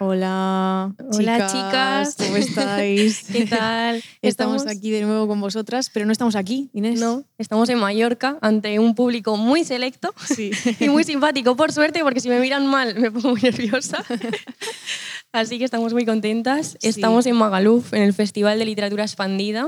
[0.00, 2.16] Hola, Hola, chicas.
[2.18, 3.24] ¿cómo estáis?
[3.32, 4.02] ¿Qué tal?
[4.22, 7.00] Estamos aquí de nuevo con vosotras, pero no estamos aquí, Inés.
[7.00, 10.52] No, estamos en Mallorca ante un público muy selecto Sí.
[10.78, 14.04] y muy simpático, por suerte, porque si me miran mal me pongo muy nerviosa.
[15.32, 16.76] Así que estamos muy contentas.
[16.80, 16.88] Sí.
[16.88, 19.66] Estamos en Magaluf, en el Festival de Literatura Expandida,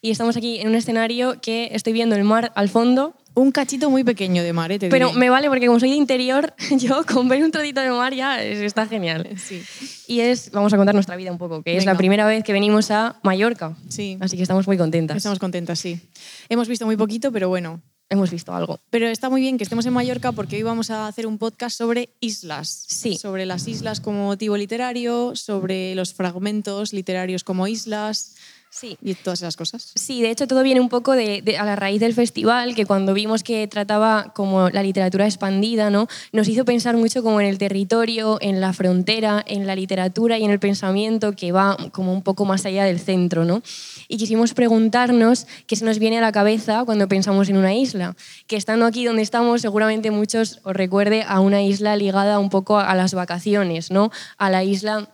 [0.00, 3.16] y estamos aquí en un escenario que estoy viendo el mar al fondo.
[3.38, 4.78] Un cachito muy pequeño de mar, ¿eh?
[4.78, 5.18] Te Pero diré.
[5.20, 8.42] me vale porque como soy de interior, yo con ver un trocito de mar ya
[8.42, 9.28] es- está genial.
[9.38, 9.62] Sí,
[10.08, 12.52] Y es, vamos a contar nuestra vida un poco, que es la primera vez que
[12.52, 13.76] venimos a Mallorca.
[13.88, 14.16] sí.
[14.20, 15.16] Así que estamos muy contentas.
[15.16, 16.00] Estamos contentas, sí.
[16.48, 17.80] Hemos visto muy poquito, pero bueno.
[18.10, 18.80] Hemos visto algo.
[18.88, 21.76] Pero está muy bien que estemos en Mallorca porque hoy vamos a hacer un podcast
[21.76, 22.86] sobre islas.
[22.88, 23.18] Sí.
[23.18, 28.34] Sobre las islas como motivo literario, sobre los fragmentos literarios como islas
[28.70, 28.96] Sí.
[29.02, 29.92] y todas esas cosas.
[29.94, 32.86] Sí, de hecho todo viene un poco de, de- a la raíz del festival, que
[32.86, 36.06] cuando vimos que trataba como la literatura expandida, ¿no?
[36.32, 40.44] nos hizo pensar mucho como en el territorio, en la frontera, en la literatura y
[40.44, 43.44] en el pensamiento que va como un poco más allá del centro.
[43.44, 43.62] ¿no?
[44.06, 48.16] Y quisimos preguntarnos qué se nos viene a la cabeza cuando pensamos en una isla.
[48.46, 52.78] Que estando aquí donde estamos, seguramente muchos os recuerde a una isla ligada un poco
[52.78, 54.10] a las vacaciones, ¿no?
[54.36, 55.08] a la isla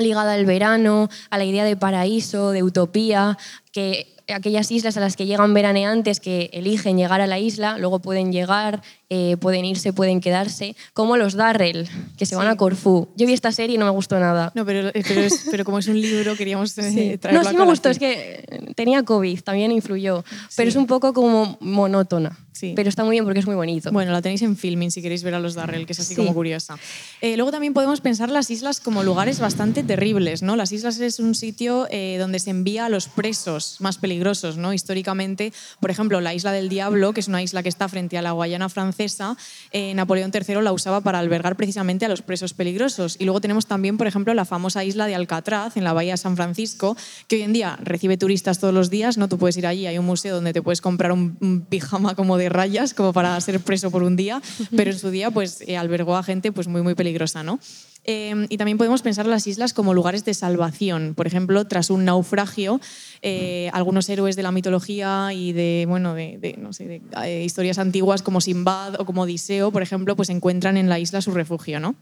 [0.00, 3.36] ligada al verano, a la idea de paraíso, de utopía,
[3.72, 7.98] que aquellas islas a las que llegan veraneantes que eligen llegar a la isla, luego
[8.00, 13.08] pueden llegar, eh, pueden irse, pueden quedarse, como los Darrell, que se van a Corfú.
[13.16, 14.52] Yo vi esta serie y no me gustó nada.
[14.54, 17.56] No, pero, eh, pero, es- pero como es un libro, queríamos eh, traerlo No, sí
[17.56, 18.44] me gustó, es que
[18.76, 20.24] tenía COVID, también influyó,
[20.56, 20.74] pero Sí.
[20.74, 22.36] es un poco como monótona.
[22.52, 22.72] Sí.
[22.74, 23.92] Pero está muy bien porque es muy bonito.
[23.92, 26.20] Bueno, la tenéis en filming si queréis ver a los Darrell, que es así Sí.
[26.20, 26.76] como curiosa.
[27.20, 30.56] Eh, luego también podemos pensar las islas como lugares bastante terribles, ¿no?
[30.56, 34.17] Las islas es un sitio eh, donde se envía a los presos más peligrosos,
[34.56, 34.72] ¿no?
[34.72, 38.22] Históricamente, por ejemplo, la isla del Diablo, que es una isla que está frente a
[38.22, 39.36] la Guayana francesa,
[39.72, 43.16] eh, Napoleón III la usaba para albergar precisamente a los presos peligrosos.
[43.18, 46.18] Y luego tenemos también, por ejemplo, la famosa isla de Alcatraz, en la bahía de
[46.18, 46.96] San Francisco,
[47.26, 49.28] que hoy en día recibe turistas todos los días, ¿no?
[49.28, 52.48] Tú puedes ir allí, hay un museo donde te puedes comprar un, pijama como de
[52.48, 54.40] rayas, como para ser preso por un día,
[54.76, 57.58] pero en su día pues eh, albergó a gente pues muy, muy peligrosa, ¿no?
[58.04, 61.14] Eh, y también podemos pensar las islas como lugares de salvación.
[61.14, 62.80] Por ejemplo, tras un naufragio,
[63.20, 67.78] eh, algunos héroes de la mitología y de, bueno, de, no sé, de, eh, historias
[67.78, 71.80] antiguas como Simbad o como Odiseo, por ejemplo, pues encuentran en la isla su refugio,
[71.80, 71.96] ¿no?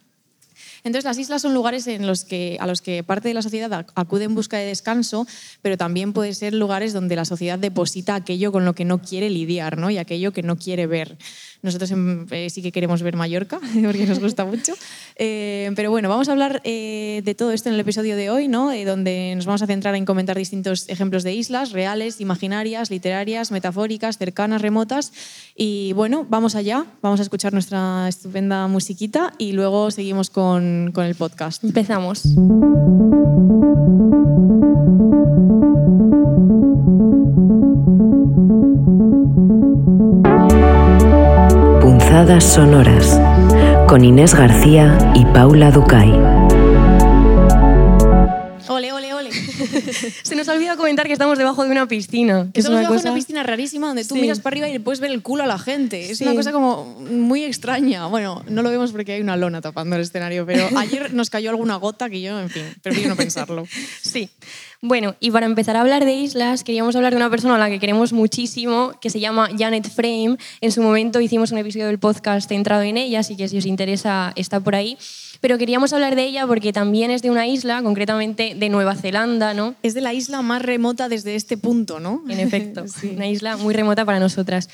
[0.85, 3.71] Entonces, las islas son lugares en los que, a los que parte de la sociedad
[3.73, 5.27] ac- acude en busca de descanso,
[5.61, 9.29] pero también pueden ser lugares donde la sociedad deposita aquello con lo que no quiere
[9.29, 9.91] lidiar ¿no?
[9.91, 11.17] y aquello que no quiere ver.
[11.67, 11.93] Nosotros
[12.31, 14.73] eh, sí que queremos ver Mallorca, porque nos gusta mucho.
[15.17, 18.47] Eh, pero bueno, vamos a hablar eh, de todo esto en el episodio de hoy,
[18.47, 18.71] ¿no?
[18.85, 24.17] Donde nos vamos a centrar en comentar distintos ejemplos de islas reales, imaginarias, literarias, metafóricas,
[24.17, 25.13] cercanas, remotas.
[25.57, 31.05] Y bueno, vamos allá, vamos a escuchar nuestra estupenda musiquita y luego seguimos con, con
[31.05, 31.65] el podcast.
[31.65, 32.23] Empezamos.
[42.41, 43.21] Sonoras
[43.87, 46.36] con Inés García y Paula Ducay.
[50.23, 52.49] Se nos olvida comentar que estamos debajo de una piscina.
[52.53, 54.21] Que es Estamos una debajo de una piscina rarísima donde tú Sí.
[54.21, 56.11] miras para arriba y le puedes ver el culo a la gente.
[56.11, 56.25] Es Sí.
[56.25, 58.07] una cosa como muy extraña.
[58.07, 61.51] Bueno, no lo vemos porque hay una lona tapando el escenario, pero ayer nos cayó
[61.51, 63.67] alguna gota que yo, en fin, prefiero no pensarlo.
[64.03, 64.31] Sí.
[64.83, 67.69] Bueno, y para empezar a hablar de islas, queríamos hablar de una persona a la
[67.71, 70.37] que queremos muchísimo, que se llama Janet Frame.
[70.61, 73.67] En su momento hicimos un episodio del podcast centrado en ella, así que si os
[73.67, 74.97] interesa está por ahí.
[75.41, 79.55] Pero queríamos hablar de ella porque también es de una isla, concretamente de Nueva Zelanda,
[79.55, 79.75] ¿no?
[79.83, 82.23] Es de la isla más remota desde este punto, ¿no?
[82.29, 83.13] En efecto, Sí.
[83.15, 84.69] una isla muy remota para nosotras.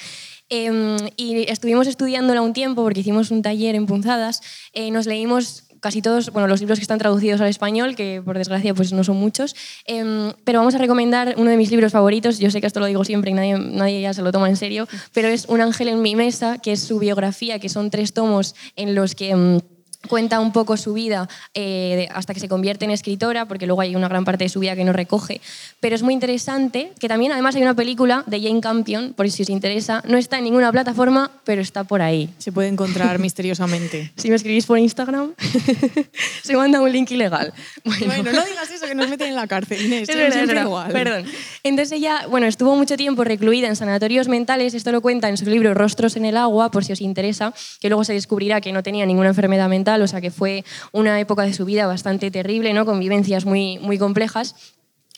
[0.50, 4.40] Eh, y estuvimos estudiándola un tiempo porque hicimos un taller en Punzadas.
[4.74, 8.38] Eh, nos leímos casi todos, bueno, los libros que están traducidos al español, que por
[8.38, 9.56] desgracia pues no son muchos,
[9.86, 12.86] Eh, pero vamos a recomendar uno de mis libros favoritos, yo sé que esto lo
[12.86, 15.88] digo siempre y nadie, nadie ya se lo toma en serio, pero es Un ángel
[15.88, 19.34] en mi mesa, que es su biografía, que son tres tomos en los que...
[19.34, 19.58] mm,
[20.08, 23.94] cuenta un poco su vida eh, hasta que se convierte en escritora, porque luego hay
[23.96, 25.40] una gran parte de su vida que no recoge.
[25.81, 29.43] Pero es muy interesante que también, además, hay una película de Jane Campion, por si
[29.43, 30.02] os interesa.
[30.06, 32.31] No está en ninguna plataforma, pero está por ahí.
[32.38, 34.12] Se puede encontrar misteriosamente.
[34.22, 35.32] Si me escribís por Instagram,
[36.43, 37.52] se manda un link ilegal.
[37.84, 40.08] Bueno, Bueno, no digas eso, que nos meten en la cárcel, Inés.
[40.08, 40.93] es verdad, siempre igual.
[40.93, 41.25] Perdón.
[41.64, 45.46] Entonces ella, bueno, estuvo mucho tiempo recluida en sanatorios mentales, esto lo cuenta en su
[45.46, 48.82] libro Rostros en el agua, por si os interesa, que luego se descubrirá que no
[48.82, 52.72] tenía ninguna enfermedad mental, o sea que fue una época de su vida bastante terrible,
[52.72, 52.86] ¿no?
[52.86, 54.54] con vivencias muy, muy complejas.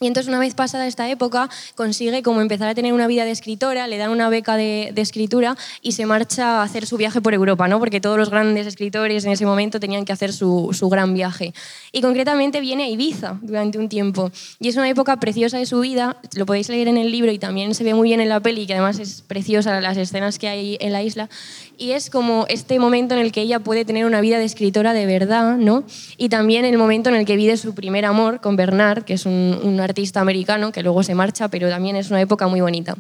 [0.00, 3.30] Y entonces una vez pasada esta época consigue como empezar a tener una vida de
[3.30, 7.32] escritora, le dan una beca de, escritura y se marcha a hacer su viaje por
[7.32, 7.78] Europa, ¿no?
[7.78, 11.54] porque todos los grandes escritores en ese momento tenían que hacer su, su, gran viaje.
[11.92, 14.32] Y concretamente viene a Ibiza durante un tiempo.
[14.58, 17.38] Y es una época preciosa de su vida, lo podéis leer en el libro y
[17.38, 20.48] también se ve muy bien en la peli, que además es preciosa las escenas que
[20.48, 21.28] hay en la isla.
[21.76, 24.92] Y es como este momento en el que ella puede tener una vida de escritora
[24.92, 25.84] de verdad, ¿no?
[26.16, 29.26] Y también el momento en el que vive su primer amor con Bernard, que es
[29.26, 32.96] un, artista americano que luego se marcha, pero también es una época muy bonita.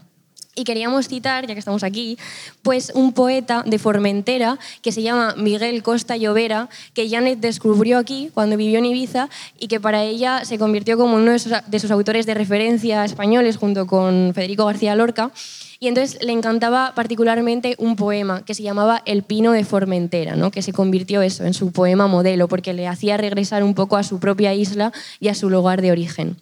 [0.56, 2.16] Y queríamos citar, ya que estamos aquí,
[2.62, 8.30] pues un poeta de Formentera que se llama Miguel Costa Llovera, que Janet descubrió aquí
[8.34, 9.28] cuando vivió en Ibiza
[9.58, 13.86] y que para ella se convirtió como uno de sus autores de referencia españoles junto
[13.86, 15.32] con Federico García Lorca.
[15.80, 20.50] Y entonces le encantaba particularmente un poema que se llamaba El Pino de Formentera, ¿no?
[20.50, 24.02] que se convirtió eso en su poema modelo, porque le hacía regresar un poco a
[24.02, 26.36] su propia isla y a su lugar de origen.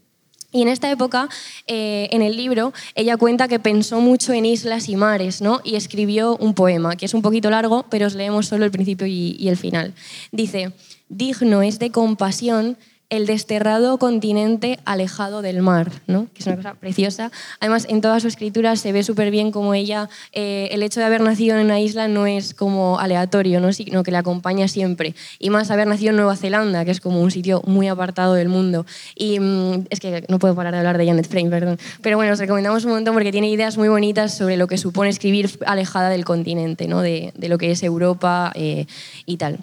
[0.55, 1.31] Y en esta época,
[1.67, 5.63] eh, en el libro, ella cuenta que pensó mucho en islas y mares, ¿no?
[5.65, 9.07] Y escribió un poema, que es un poquito largo, pero os leemos solo el principio
[9.07, 9.95] y, y el final.
[10.31, 10.73] Dice,
[11.09, 12.77] digno es de compasión
[13.13, 16.29] el desterrado continente alejado del mar, ¿no?
[16.33, 17.31] que es una cosa preciosa.
[17.61, 21.05] Además, en toda su escritura se ve súper bien como ella, eh, el hecho de
[21.05, 23.71] haber nacido en una isla no es como aleatorio, ¿no?
[23.75, 25.15] sino que le acompaña siempre.
[25.39, 28.49] Y más haber nacido en Nueva Zelanda, que es como un sitio muy apartado del
[28.49, 28.87] mundo.
[29.15, 31.79] Y mm, es que no puedo parar de hablar de Janet Frame, perdón.
[32.01, 35.11] Pero bueno, os recomendamos un montón porque tiene ideas muy bonitas sobre lo que supone
[35.11, 37.03] escribir alejada del continente, ¿no?
[37.03, 38.87] de, lo que es Europa eh,
[39.27, 39.59] y tal.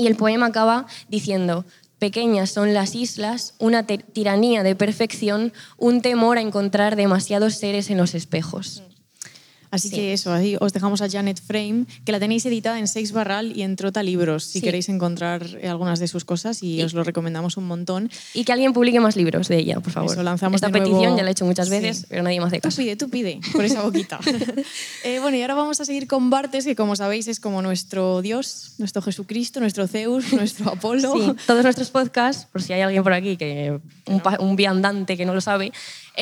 [0.00, 1.66] Y el poema acaba diciendo,
[2.00, 7.98] pequeñas son las islas, una tiranía de perfección, un temor a encontrar demasiados seres en
[7.98, 8.82] los espejos.
[9.70, 13.12] Así que eso, ahí os dejamos a Janet Frame, que la tenéis editada en Seis
[13.12, 17.04] Barral y en Trota Libros, si queréis encontrar algunas de sus cosas y os lo
[17.04, 18.10] recomendamos un montón.
[18.34, 20.12] Y que alguien publique más libros de ella, por favor.
[20.12, 22.76] Eso, lanzamos Esta petición ya la he hecho muchas veces, pero nadie me hace caso.
[22.76, 24.18] Tú pide, tú pide, por esa boquita.
[25.04, 28.22] eh, bueno, y ahora vamos a seguir con Bartes, que como sabéis es como nuestro
[28.22, 31.12] Dios, nuestro Jesucristo, nuestro Zeus, nuestro Apolo.
[31.14, 35.24] Sí, todos nuestros podcasts, por si hay alguien por aquí, que un, un viandante que
[35.24, 35.72] no lo sabe,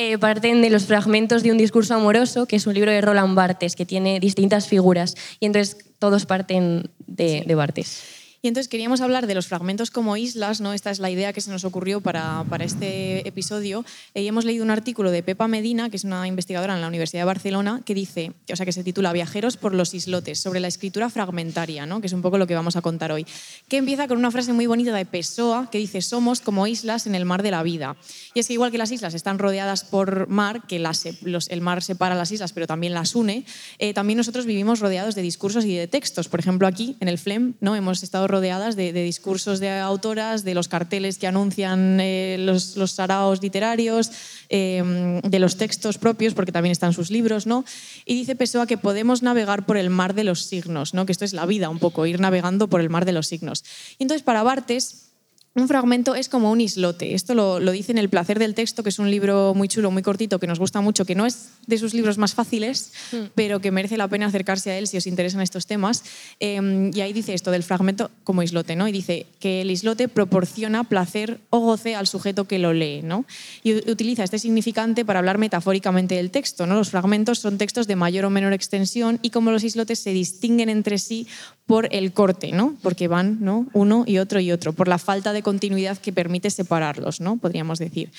[0.01, 3.35] eh, parten de los fragmentos de un discurso amoroso, que es un libro de Roland
[3.35, 5.15] Barthes, que tiene distintas figuras.
[5.41, 8.18] Y entonces todos parten de, de Barthes.
[8.41, 10.71] Y entonces queríamos hablar de los fragmentos como islas, ¿no?
[10.71, 13.83] Esta es la idea que se nos ocurrió para, para este episodio.
[14.13, 17.21] Y hemos leído un artículo de Pepa Medina, que es una investigadora en la Universidad
[17.21, 20.69] de Barcelona, que dice, o sea, que se titula Viajeros por los islotes, sobre la
[20.69, 21.99] escritura fragmentaria, ¿no?
[21.99, 23.25] Que es un poco lo que vamos a contar hoy.
[23.67, 27.15] Que empieza con una frase muy bonita de Pessoa, que dice, somos como islas en
[27.15, 27.97] el mar de la vida.
[28.33, 32.15] Y es que igual que las islas están rodeadas por mar, que el mar separa
[32.15, 33.43] las islas, pero también las une,
[33.79, 36.29] eh, también nosotros vivimos rodeados de discursos y de textos.
[36.29, 37.75] Por ejemplo, aquí, en el FLEM, ¿no?
[37.75, 42.91] Hemos estado rodeadas de, discursos de autoras, de los carteles que anuncian eh, los, los,
[42.91, 44.11] saraos literarios,
[44.49, 47.65] eh, de los textos propios, porque también están sus libros, ¿no?
[48.05, 51.05] Y dice Pessoa que podemos navegar por el mar de los signos, ¿no?
[51.05, 53.65] Que esto es la vida un poco, ir navegando por el mar de los signos.
[53.97, 55.08] Y entonces para Bartes
[55.55, 57.15] un fragmento es como un islote.
[57.15, 60.03] Esto lo, dice en El placer del texto, que es un libro muy chulo, muy
[60.03, 63.17] cortito, que nos gusta mucho, que no es de sus libros más fáciles, hmm.
[63.35, 66.03] pero que merece la pena acercarse a él si os interesan estos temas.
[66.39, 68.87] Em, y ahí dice esto del fragmento como islote, ¿no?
[68.87, 73.25] Y dice que el islote proporciona placer o goce al sujeto que lo lee, ¿no?
[73.63, 76.75] Y utiliza este significante para hablar metafóricamente del texto, ¿no?
[76.75, 80.69] Los fragmentos son textos de mayor o menor extensión y como los islotes se distinguen
[80.69, 81.27] entre sí
[81.69, 82.75] por el corte, ¿no?
[82.81, 83.67] Porque van, ¿no?
[83.73, 87.37] Uno y otro y otro, por la falta de continuidad que permite separarlos, ¿no?
[87.37, 88.09] podríamos decir.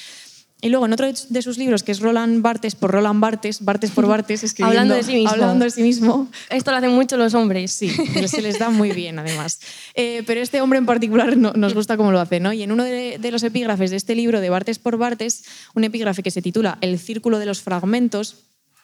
[0.61, 3.91] Y luego en otro de sus libros, que es Roland Barthes por Roland Barthes, Barthes
[3.91, 5.31] por Barthes, escribiendo, hablando de sí mismo.
[5.31, 6.29] Hablando de sí mismo.
[6.49, 7.73] Esto lo hacen mucho los hombres.
[7.73, 7.91] Sí,
[8.29, 9.59] se les da muy bien además.
[9.95, 12.39] Eh, pero este hombre en particular no, nos gusta cómo lo hace.
[12.39, 12.53] ¿no?
[12.53, 15.43] Y en uno de, de, los epígrafes de este libro, de Barthes por Barthes,
[15.75, 18.37] un epígrafe que se titula El círculo de los fragmentos,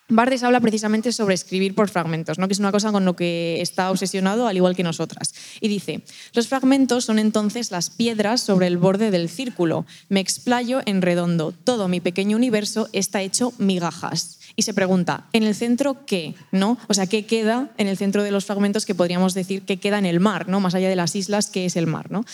[0.09, 2.47] Bardes habla precisamente sobre escribir por fragmentos, ¿no?
[2.47, 5.35] que es una cosa con lo que está obsesionado al igual que nosotras.
[5.61, 9.85] Y dice, los fragmentos son entonces las piedras sobre el borde del círculo.
[10.09, 11.53] Me explayo en redondo.
[11.53, 14.39] Todo mi pequeño universo está hecho migajas.
[14.55, 16.35] Y se pregunta, ¿en el centro qué?
[16.53, 16.79] ¿No?
[16.89, 19.99] O sea, ¿qué queda en el centro de los fragmentos que podríamos decir que queda
[19.99, 20.61] en el mar, ¿no?
[20.61, 22.11] más allá de las islas, ¿qué es el mar?
[22.11, 22.25] ¿no?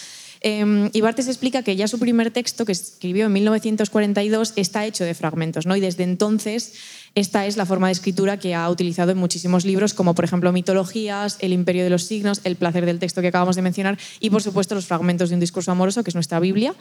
[0.43, 5.05] Eh, y Bartes explica que ya su primer texto, que escribió en 1942, está hecho
[5.05, 5.76] de fragmentos, ¿no?
[5.76, 6.75] y desde entonces
[7.14, 10.50] esta es la forma de escritura que ha utilizado en muchísimos libros, como por ejemplo
[10.52, 14.31] Mitologías, El imperio de los signos, El placer del texto que acabamos de mencionar y
[14.31, 16.75] por supuesto los fragmentos de un discurso amoroso, que es nuestra Biblia.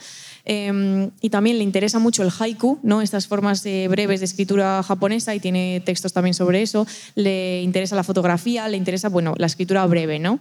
[0.44, 3.02] Em, y también le interesa mucho el haiku, ¿no?
[3.02, 6.86] estas formas breves de escritura japonesa y tiene textos también sobre eso.
[7.14, 10.18] Le interesa la fotografía, le interesa bueno, la escritura breve.
[10.18, 10.40] ¿no?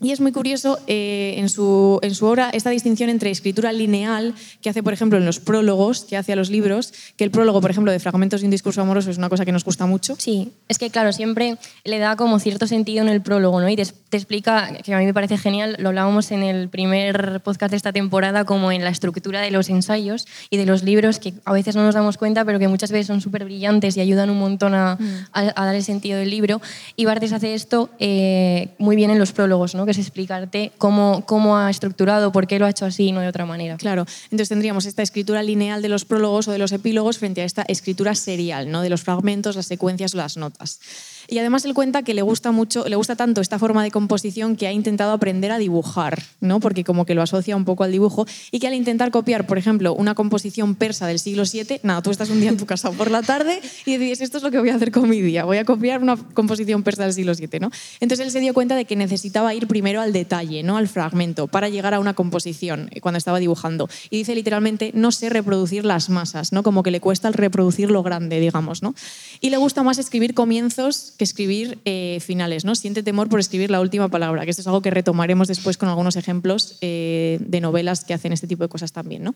[0.00, 4.34] Y es muy curioso eh, en, su, en, su, obra esta distinción entre escritura lineal,
[4.62, 7.60] que hace, por ejemplo, en los prólogos que hace a los libros, que el prólogo,
[7.60, 10.16] por ejemplo, de Fragmentos de un discurso amoroso es una cosa que nos gusta mucho.
[10.18, 13.68] Sí, es que, claro, siempre le da como cierto sentido en el prólogo, ¿no?
[13.68, 17.40] Y te, te explica, que a mí me parece genial, lo hablábamos en el primer
[17.42, 21.18] podcast de esta temporada, como en la estructura de los ensayos y de los libros,
[21.18, 24.00] que a veces no nos damos cuenta, pero que muchas veces son súper brillantes y
[24.00, 25.26] ayudan un montón a, mm.
[25.32, 26.62] a, a, dar el sentido del libro.
[26.96, 29.89] Y Bartes hace esto eh, muy bien en los prólogos, ¿no?
[29.90, 33.28] Es explicarte cómo, cómo ha estructurado, por qué lo ha hecho así y no de
[33.28, 33.76] otra manera.
[33.76, 37.44] Claro, entonces tendríamos esta escritura lineal de los prólogos o de los epílogos frente a
[37.44, 38.82] esta escritura serial, ¿no?
[38.82, 40.80] de los fragmentos, las secuencias o las notas.
[41.28, 44.56] Y además él cuenta que le gusta mucho, le gusta tanto esta forma de composición
[44.56, 46.60] que ha intentado aprender a dibujar, ¿no?
[46.60, 49.58] Porque como que lo asocia un poco al dibujo y que al intentar copiar, por
[49.58, 52.90] ejemplo, una composición persa del siglo VII, nada, tú estás un día en tu casa
[52.90, 55.44] por la tarde y decides esto es lo que voy a hacer con mi día,
[55.44, 57.70] voy a copiar una composición persa del siglo VII, ¿no?
[58.00, 60.76] Entonces él se dio cuenta de que necesitaba ir primero al detalle, ¿no?
[60.76, 63.88] Al fragmento para llegar a una composición eh, cuando estaba dibujando.
[64.10, 66.62] Y dice literalmente no sé reproducir las masas, ¿no?
[66.62, 68.94] Como que le cuesta el reproducir lo grande, digamos, ¿no?
[69.40, 72.74] Y le gusta más escribir comienzos que escribir eh, finales, ¿no?
[72.74, 75.90] Siente temor por escribir la última palabra, que esto es algo que retomaremos después con
[75.90, 79.34] algunos ejemplos eh, de novelas que hacen este tipo de cosas también, ¿no?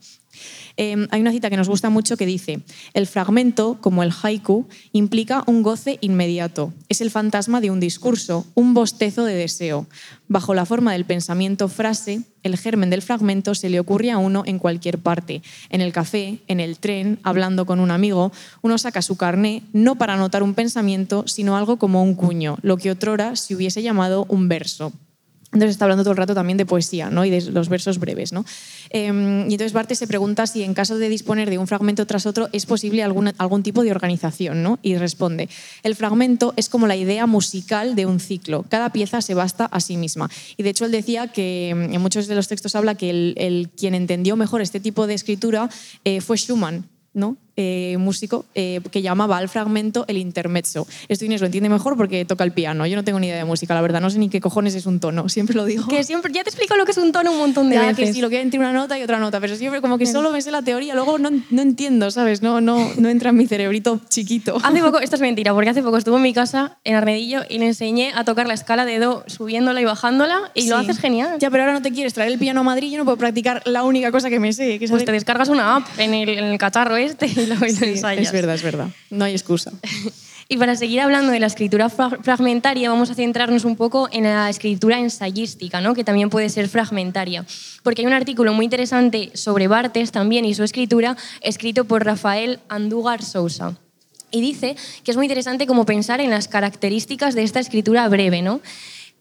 [0.78, 2.62] Eh, hay una cita que nos gusta mucho que dice,
[2.94, 6.72] el fragmento, como el haiku, implica un goce inmediato.
[6.88, 9.86] Es el fantasma de un discurso, un bostezo de deseo.
[10.26, 14.44] Bajo la forma del pensamiento frase, el germen del fragmento se le ocurre a uno
[14.46, 15.42] en cualquier parte.
[15.70, 18.30] En el café, en el tren, hablando con un amigo,
[18.62, 22.76] uno saca su carné no para anotar un pensamiento, sino algo como un cuño, lo
[22.76, 24.92] que otrora se hubiese llamado un verso.
[25.54, 27.24] Entonces está hablando todo el rato también de poesía ¿no?
[27.24, 28.32] y de los versos breves.
[28.32, 28.44] ¿no?
[28.90, 32.26] Eh, y entonces Bartes se pregunta si en caso de disponer de un fragmento tras
[32.26, 34.62] otro es posible algún, algún tipo de organización.
[34.62, 34.80] ¿no?
[34.82, 35.48] Y responde,
[35.84, 38.64] el fragmento es como la idea musical de un ciclo.
[38.68, 40.28] Cada pieza se basta a sí misma.
[40.56, 43.70] Y de hecho él decía que en muchos de los textos habla que el, el
[43.70, 45.70] quien entendió mejor este tipo de escritura
[46.04, 47.36] eh, fue Schumann, ¿no?
[47.56, 50.88] Eh, músico eh, que llamaba al fragmento el intermezzo.
[51.08, 52.84] Esto Inés lo entiende mejor porque toca el piano.
[52.86, 54.00] Yo no tengo ni idea de música, la verdad.
[54.00, 55.28] No sé ni qué cojones es un tono.
[55.34, 55.86] Siempre lo digo.
[55.86, 58.08] Que siempre, ya te explico lo que es un tono un montón de ya, veces.
[58.08, 59.40] Que sí, lo que hay entre una nota y otra nota.
[59.40, 60.94] Pero siempre como que solo me sé la teoría.
[60.96, 62.42] Luego no, no entiendo, ¿sabes?
[62.42, 64.56] No, no, no entra en mi cerebrito chiquito.
[64.62, 67.58] Hace poco, esto es mentira, porque hace poco estuvo en mi casa, en Arnedillo, y
[67.58, 70.50] le enseñé a tocar la escala de Do subiéndola y bajándola.
[70.54, 70.68] Y Sí.
[70.70, 71.36] lo haces genial.
[71.38, 73.16] Ya, pero ahora no te quieres traer el piano a Madrid y yo no puedo
[73.16, 74.80] practicar la única cosa que me sé.
[74.80, 77.86] Que es Pues te descargas una app en el, en el cacharro este y lo
[77.86, 78.26] ensayas.
[78.26, 78.88] es verdad, es verdad.
[79.10, 79.72] No hay excusa.
[80.46, 84.24] Y para seguir hablando de la escritura fra- fragmentaria, vamos a centrarnos un poco en
[84.24, 85.94] la escritura ensayística, ¿no?
[85.94, 87.46] que también puede ser fragmentaria.
[87.82, 92.60] Porque hay un artículo muy interesante sobre Bartes también y su escritura, escrito por Rafael
[92.68, 93.78] Andúgar Sousa.
[94.30, 98.42] Y dice que es muy interesante como pensar en las características de esta escritura breve,
[98.42, 98.60] ¿no?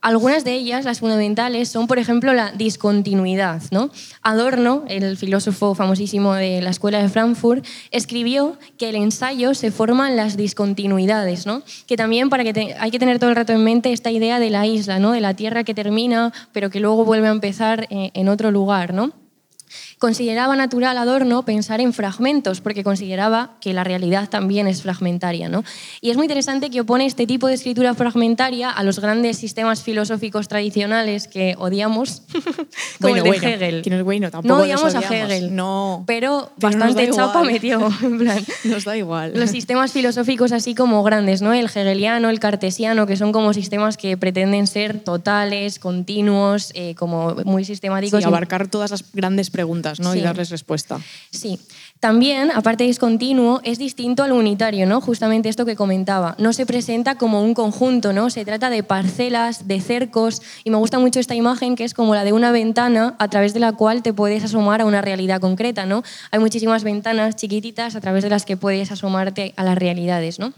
[0.04, 3.62] Algunas de ellas, las fundamentales, son, por ejemplo, la discontinuidad.
[3.72, 3.90] ¿no?
[4.22, 10.10] Adorno, el filósofo famosísimo de la Escuela de Frankfurt, escribió que el ensayo se forma
[10.10, 11.46] en las discontinuidades,
[11.88, 14.50] que también para que hay que tener todo el rato en mente esta idea de
[14.50, 15.14] la isla, ¿no?
[15.14, 18.94] de la tierra que termina, pero que luego vuelve a empezar eh, en otro lugar.
[18.94, 19.23] ¿no?
[20.04, 25.48] Consideraba natural Adorno pensar en fragmentos, porque consideraba que la realidad también es fragmentaria.
[25.48, 25.64] ¿no?
[26.02, 29.82] Y es muy interesante que opone este tipo de escritura fragmentaria a los grandes sistemas
[29.82, 32.24] filosóficos tradicionales que odiamos,
[33.02, 33.82] como el de bueno, Hegel.
[33.82, 35.00] que no es bueno, tampoco no odiamos a.
[35.00, 36.04] Hegel, No.
[36.06, 37.46] pero bastante chapa igual.
[37.54, 37.90] metió.
[38.02, 39.32] En plan, Nos da igual.
[39.38, 41.54] los sistemas filosóficos así como grandes, ¿no?
[41.54, 47.36] El hegeliano, el cartesiano, que son como sistemas que pretenden ser totales, continuos, eh, como
[47.46, 48.20] muy sistemáticos.
[48.20, 50.16] Sí, y- abarcar todas las grandes preguntas ¿no?
[50.16, 51.00] y darles respuesta.
[51.32, 51.60] Sí.
[52.00, 55.00] También, aparte de discontinuo, es distinto al unitario, ¿no?
[55.00, 56.36] Justamente esto que comentaba.
[56.38, 58.30] No se presenta como un conjunto, ¿no?
[58.30, 62.14] Se trata de parcelas, de cercos, y me gusta mucho esta imagen que es como
[62.14, 65.40] la de una ventana a través de la cual te puedes asomar a una realidad
[65.40, 66.04] concreta, ¿no?
[66.32, 70.54] Hay muchísimas ventanas chiquititas a través de las que puedes asomarte a las realidades, ¿no?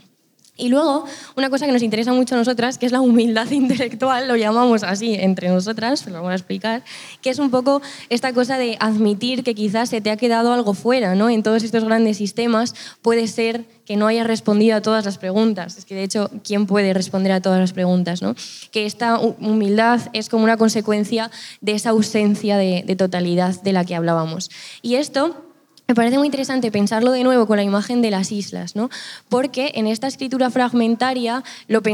[0.58, 1.04] Y luego,
[1.36, 4.84] una cosa que nos interesa mucho a nosotras, que es la humildad intelectual, lo llamamos
[4.84, 6.84] así entre nosotras, lo vamos a explicar,
[7.22, 10.74] que es un poco esta cosa de admitir que quizás se te ha quedado algo
[10.74, 11.30] fuera, ¿no?
[11.30, 15.78] En todos estos grandes sistemas puede ser que no hayas respondido a todas las preguntas.
[15.78, 18.34] Es que, de hecho, ¿quién puede responder a todas las preguntas, no?
[18.72, 21.30] Que esta hu- humildad es como una consecuencia
[21.62, 24.50] de esa ausencia de, de totalidad de la que hablábamos.
[24.82, 25.42] Y esto
[25.88, 28.90] me parece muy interesante pensarlo de nuevo con la imagen de las islas, ¿no?
[29.30, 31.44] porque en esta escritura fragmentaria,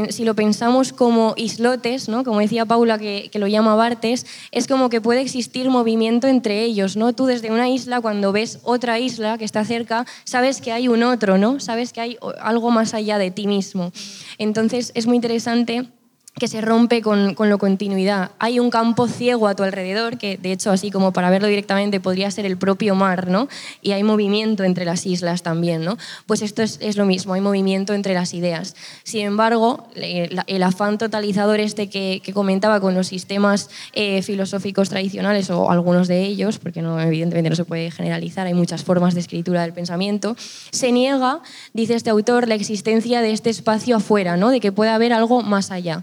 [0.08, 2.24] si lo pensamos como islotes, ¿no?
[2.24, 6.96] como decía Paula que, lo llama Bartes, es como que puede existir movimiento entre ellos.
[6.96, 7.12] ¿no?
[7.12, 11.02] Tú desde una isla, cuando ves otra isla que está cerca, sabes que hay un
[11.02, 11.60] otro, ¿no?
[11.60, 13.92] sabes que hay algo más allá de ti mismo.
[14.38, 15.88] Entonces es muy interesante
[16.34, 18.30] que se rompe con, con lo continuidad.
[18.38, 22.00] Hay un campo ciego a tu alrededor, que de hecho, así como para verlo directamente,
[22.00, 23.48] podría ser el propio mar, ¿no?
[23.82, 25.98] Y hay movimiento entre las islas también, ¿no?
[26.26, 28.74] Pues esto es, es lo mismo, hay movimiento entre las ideas.
[29.04, 35.50] Sin embargo, el afán totalizador este que, que comentaba con los sistemas eh, filosóficos tradicionales,
[35.50, 39.20] o algunos de ellos, porque no, evidentemente no se puede generalizar, hay muchas formas de
[39.20, 40.34] escritura del pensamiento,
[40.70, 41.40] se niega,
[41.74, 44.50] dice este autor, la existencia de este espacio afuera, ¿no?
[44.50, 46.02] De que pueda haber algo más allá.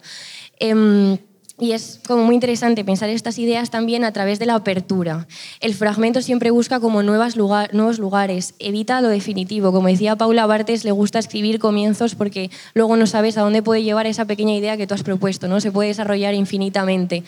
[0.60, 1.18] Em,
[1.60, 5.28] y es como muy interesante pensar estas ideas también a través de la apertura.
[5.60, 9.74] El fragmento siempre busca como nuevos lugares, evita lo definitivo.
[9.74, 13.84] Como decía Paula Bartes, le gusta escribir comienzos porque luego no sabes a dónde puede
[13.84, 15.60] llevar esa pequeña idea que tú has propuesto, ¿no?
[15.60, 17.24] Se puede desarrollar infinitamente.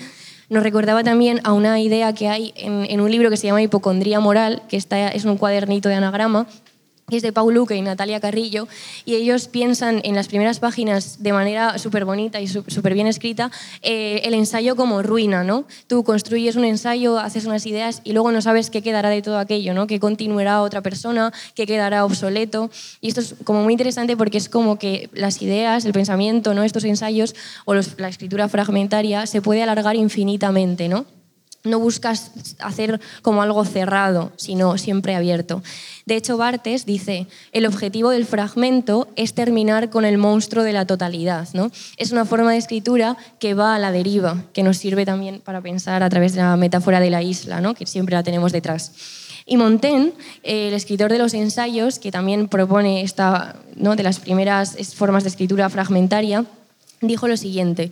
[0.50, 3.61] Nos recordaba también a una idea que hay en, en un libro que se llama
[3.61, 6.47] Hipocondría Moral, que está, es un cuadernito de anagrama,
[7.17, 8.67] es de Paul Luque y Natalia Carrillo,
[9.05, 13.51] y ellos piensan en las primeras páginas de manera súper bonita y súper bien escrita
[13.81, 15.65] eh, el ensayo como ruina, ¿no?
[15.87, 19.37] Tú construyes un ensayo, haces unas ideas y luego no sabes qué quedará de todo
[19.37, 19.87] aquello, ¿no?
[19.87, 22.69] Qué continuará otra persona, qué quedará obsoleto.
[23.01, 26.63] Y esto es como muy interesante porque es como que las ideas, el pensamiento, ¿no?
[26.63, 31.05] Estos ensayos o la escritura fragmentaria se puede alargar infinitamente, ¿no?
[31.63, 35.61] No buscas hacer como algo cerrado, sino siempre abierto.
[36.05, 40.85] De hecho, Bartes dice, el objetivo del fragmento es terminar con el monstruo de la
[40.85, 41.47] totalidad.
[41.53, 41.71] ¿no?
[41.97, 45.61] Es una forma de escritura que va a la deriva, que nos sirve también para
[45.61, 47.75] pensar a través de la metáfora de la isla, ¿no?
[47.75, 48.91] que siempre la tenemos detrás.
[49.45, 50.13] Y Montaigne,
[50.43, 53.95] el escritor de los ensayos, que también propone esta ¿no?
[53.95, 56.45] de las primeras formas de escritura fragmentaria,
[57.01, 57.91] dijo lo siguiente,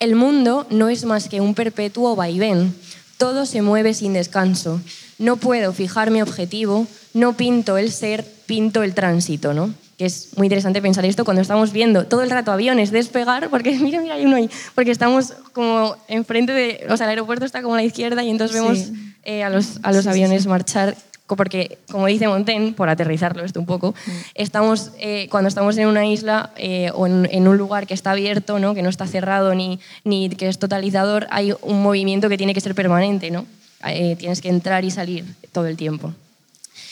[0.00, 2.74] el mundo no es más que un perpetuo vaivén
[3.18, 4.80] todo se mueve sin descanso.
[5.18, 9.74] No puedo fijar mi objetivo, no pinto el ser, pinto el tránsito, ¿no?
[9.98, 13.76] Que es muy interesante pensar esto cuando estamos viendo todo el rato aviones despegar, porque
[13.80, 17.60] mira, mira, hay uno ahí, porque estamos como enfrente de, o sea, el aeropuerto está
[17.60, 18.90] como a la izquierda y entonces vemos
[19.24, 20.96] eh, a los, a los aviones marchar
[21.36, 24.10] porque, como dice Montaigne, por aterrizarlo esto un poco, mm.
[24.34, 28.58] estamos, eh, cuando estamos en una isla eh, o en, un lugar que está abierto,
[28.58, 28.74] ¿no?
[28.74, 32.60] que no está cerrado ni, ni que es totalizador, hay un movimiento que tiene que
[32.60, 33.30] ser permanente.
[33.30, 33.46] ¿no?
[33.86, 36.12] Eh, tienes que entrar y salir todo el tiempo.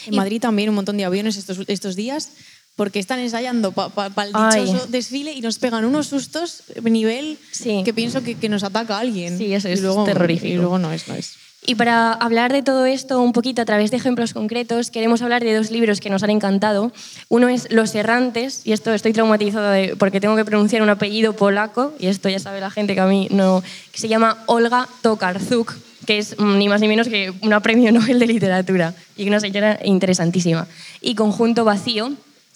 [0.07, 2.31] En Madrid también un montón de aviones estos, estos días
[2.77, 8.23] porque están ensayando para el dichoso desfile y nos pegan unos sustos nivel que pienso
[8.23, 9.39] que, que, nos ataca alguien.
[9.39, 10.53] Sí, eso es terrorífico.
[10.53, 11.37] Y luego no es, no es.
[11.69, 15.43] Y para hablar de todo esto un poquito a través de ejemplos concretos, queremos hablar
[15.43, 16.93] de dos libros que nos han encantado.
[17.29, 21.93] Uno es Los Errantes, y esto estoy traumatizada porque tengo que pronunciar un apellido polaco,
[21.99, 25.75] y esto ya sabe la gente que a mí no, que se llama Olga Tokarczuk,
[26.07, 29.81] que es ni más ni menos que una premio Nobel de literatura, y una señora
[29.83, 30.69] interesantísima.
[31.01, 32.13] Y Conjunto Vacío,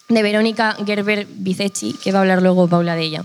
[0.08, 3.24] de Verónica Gerber Vicecci, que va a hablar luego Paula de ella.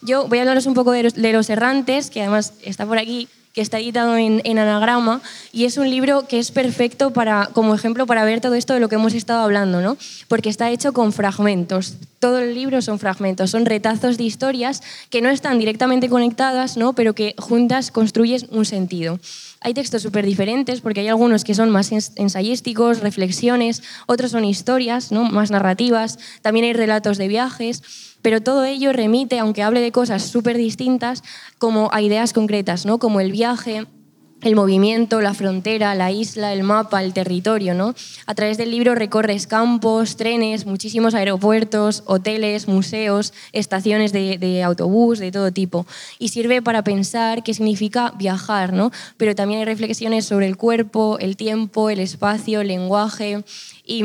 [0.00, 3.62] Yo voy a hablaros un poco de Los Errantes, que además está por aquí, que
[3.62, 8.24] está editado en, anagrama y es un libro que es perfecto para, como ejemplo para
[8.24, 9.96] ver todo esto de lo que hemos estado hablando, ¿no?
[10.28, 11.94] porque está hecho con fragmentos.
[12.18, 16.94] Todo el libro son fragmentos, son retazos de historias que no están directamente conectadas, ¿no?
[16.94, 19.20] pero que juntas construyen un sentido.
[19.64, 25.10] Hay textos súper diferentes porque hay algunos que son más ensayísticos, reflexiones, otros son historias,
[25.10, 25.24] ¿no?
[25.24, 27.82] más narrativas, también hay relatos de viajes
[28.24, 31.22] pero todo ello remite, aunque hable de cosas súper distintas,
[31.58, 32.98] como a ideas concretas, ¿no?
[32.98, 33.84] como el viaje,
[34.44, 37.74] el movimiento, la frontera, la isla, el mapa, el territorio.
[37.74, 37.94] ¿no?
[38.26, 45.32] A través del libro recorres campos, trenes, muchísimos aeropuertos, hoteles, museos, estaciones de, autobús, de
[45.32, 45.86] todo tipo.
[46.18, 48.92] Y sirve para pensar qué significa viajar, ¿no?
[49.16, 53.44] pero también hay reflexiones sobre el cuerpo, el tiempo, el espacio, el lenguaje.
[53.86, 54.04] Y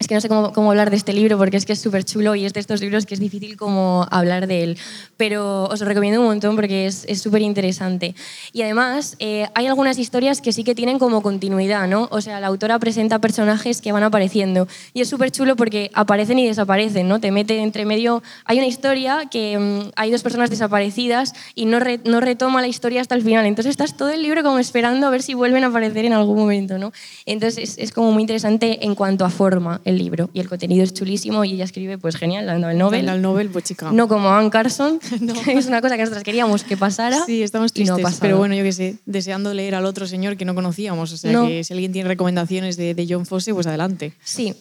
[0.00, 2.34] es que no sé cómo, hablar de este libro porque es que es súper chulo
[2.34, 4.78] y es de estos libros que es difícil como hablar de él.
[5.18, 8.14] Pero os lo recomiendo un montón porque es súper interesante.
[8.54, 12.08] Y además eh, hay algunas historias que sí que tienen como continuidad, ¿no?
[12.12, 16.38] O sea, la autora presenta personajes que van apareciendo y es súper chulo porque aparecen
[16.38, 17.20] y desaparecen, ¿no?
[17.20, 18.22] Te mete entre medio...
[18.46, 23.02] Hay una historia que mm, hay dos personas desaparecidas y no, no retoma la historia
[23.02, 23.44] hasta el final.
[23.44, 26.38] Entonces estás todo el libro como esperando a ver si vuelven a aparecer en algún
[26.38, 26.90] momento, ¿no?
[27.26, 30.82] Entonces es, es como muy interesante en cuanto a forma el libro y el contenido
[30.82, 33.08] es chulísimo y ella escribe pues genial, dando el Nobel.
[33.08, 33.92] El Nobel, pues chica.
[33.92, 34.98] No como Anne Carson,
[35.44, 37.24] que es una cosa que nosotros queríamos que pasara.
[37.26, 40.54] Sí, estamos tristes, pero bueno, yo qué sé, deseando leer al otro señor que no
[40.54, 44.14] conocíamos, o sea que si alguien tiene recomendaciones de, de John Fosse, pues adelante.
[44.24, 44.54] Sí,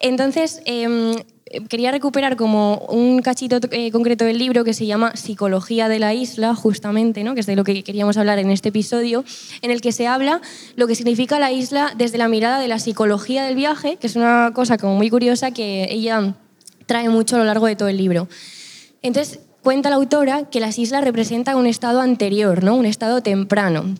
[0.00, 0.60] entonces...
[0.64, 1.24] Eh,
[1.68, 6.14] quería recuperar como un cachito eh, concreto del libro que se llama Psicología de la
[6.14, 7.34] isla, justamente, ¿no?
[7.34, 9.24] que es de lo que queríamos hablar en este episodio,
[9.62, 10.40] en el que se habla
[10.76, 14.16] lo que significa la isla desde la mirada de la psicología del viaje, que es
[14.16, 16.34] una cosa como muy curiosa que ella
[16.86, 18.28] trae mucho a lo largo de todo el libro.
[19.02, 22.76] Entonces, cuenta la autora que las islas representan un estado anterior, ¿no?
[22.76, 23.94] un estado temprano.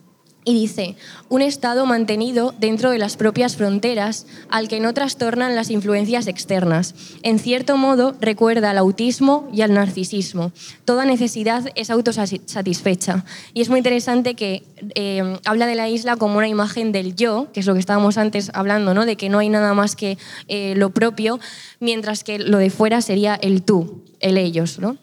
[0.51, 0.97] Y dice,
[1.29, 6.97] un estado mantenido dentro de las propias fronteras al que no trastornan las influencias externas.
[7.23, 10.51] En cierto modo, recuerda al autismo y al narcisismo.
[10.85, 13.25] Toda necesidad es autosatisfecha.
[13.55, 14.65] Y es muy interesante que
[14.97, 18.19] eh, habla de la isla como una imagen del yo, que es lo que estábamos
[18.19, 19.07] antes hablando, ¿no?
[19.07, 21.39] de que no hay nada más que eh, lo propio,
[21.79, 24.81] mientras que lo de fuera sería el tú, el ellos.
[24.81, 24.97] ¿no?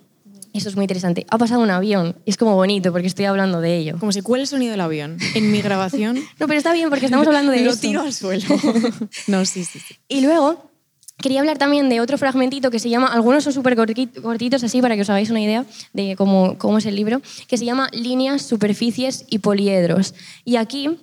[0.58, 1.28] Eso es muy interesante.
[1.30, 2.16] Ha pasado un avión.
[2.26, 4.00] Es como bonito porque estoy hablando de ello.
[4.00, 5.18] Como si cuál el sonido del avión.
[5.36, 6.16] En mi grabación.
[6.40, 7.80] no, pero está bien porque estamos hablando de Lo eso.
[7.80, 8.44] tiro al suelo.
[9.28, 9.96] no, sí, sí, sí.
[10.08, 10.72] Y luego
[11.20, 14.96] quería hablar también de otro fragmentito que se llama, algunos son súper cortitos así para
[14.96, 18.42] que os hagáis una idea de cómo, cómo es el libro, que se llama Líneas,
[18.42, 20.16] superficies y poliedros.
[20.44, 20.98] Y aquí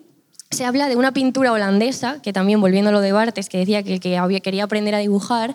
[0.50, 3.82] se habla de una pintura holandesa, que también volviendo a lo de Bartes, que decía
[3.82, 5.54] que, que había, quería aprender a dibujar,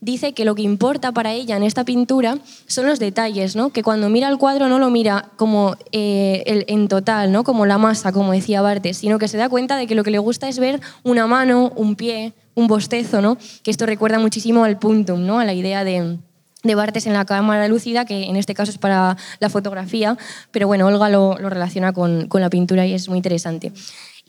[0.00, 3.70] dice que lo que importa para ella en esta pintura son los detalles, ¿no?
[3.70, 7.44] que cuando mira el cuadro no lo mira como eh, el, en total, ¿no?
[7.44, 10.10] como la masa, como decía Bartes, sino que se da cuenta de que lo que
[10.10, 13.36] le gusta es ver una mano, un pie, un bostezo, ¿no?
[13.62, 15.38] que esto recuerda muchísimo al puntum, ¿no?
[15.38, 16.18] a la idea de,
[16.62, 20.16] de Bartes en la cámara lúcida, que en este caso es para la fotografía,
[20.50, 23.72] pero bueno, Olga lo, lo relaciona con, con, la pintura y es muy interesante.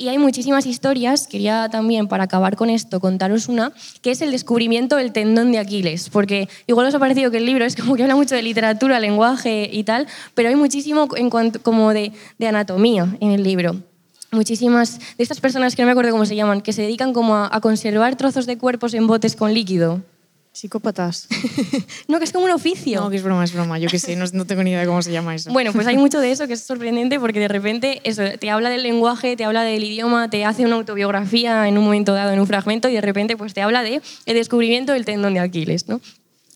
[0.01, 4.31] Y hay muchísimas historias, quería también para acabar con esto contaros una, que es el
[4.31, 7.95] descubrimiento del tendón de Aquiles, porque igual os ha parecido que el libro es como
[7.95, 12.13] que habla mucho de literatura, lenguaje y tal, pero hay muchísimo en cuanto, como de,
[12.39, 13.75] de anatomía en el libro
[14.31, 17.35] muchísimas de estas personas que no me acuerdo cómo se llaman, que se dedican como
[17.35, 20.01] a, a conservar trozos de cuerpos en botes con líquido.
[20.53, 21.29] Psicópatas.
[22.09, 22.99] no, que es como un oficio.
[22.99, 23.79] No, que es broma, es broma.
[23.79, 25.51] Yo qué sé, no, no, tengo ni idea de cómo se llama eso.
[25.51, 28.69] Bueno, pues hay mucho de eso que es sorprendente porque de repente eso, te habla
[28.69, 32.39] del lenguaje, te habla del idioma, te hace una autobiografía en un momento dado, en
[32.39, 35.87] un fragmento, y de repente pues te habla de el descubrimiento del tendón de Aquiles,
[35.87, 36.01] ¿no?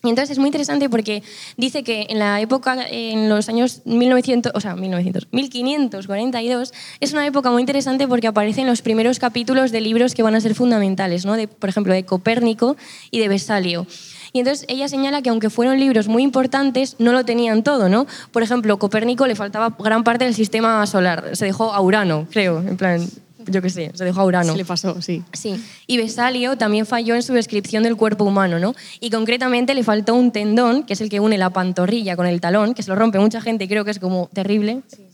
[0.06, 1.22] Y entonces es muy interesante porque
[1.56, 7.26] dice que en la época, en los años 1900, o sea, 1900, 1542, es una
[7.26, 11.26] época muy interesante porque aparecen los primeros capítulos de libros que van a ser fundamentales,
[11.26, 11.34] ¿no?
[11.34, 12.76] de, por ejemplo, de Copérnico
[13.10, 13.86] y de Vesalio.
[14.32, 18.06] Y entonces ella señala que aunque fueron libros muy importantes, no lo tenían todo, ¿no?
[18.32, 22.58] Por ejemplo, Copérnico le faltaba gran parte del sistema solar, se dejó a Urano, creo,
[22.58, 23.08] en plan,
[23.46, 24.52] yo qué sé, se dejó a Urano.
[24.52, 25.22] Se le pasó, sí.
[25.32, 25.62] Sí.
[25.86, 28.74] Y Vesalio también falló en su descripción del cuerpo humano, ¿no?
[29.00, 32.40] Y concretamente le faltó un tendón, que es el que une la pantorrilla con el
[32.40, 34.82] talón, que se lo rompe mucha gente y creo que es como terrible.
[34.88, 35.05] Sí.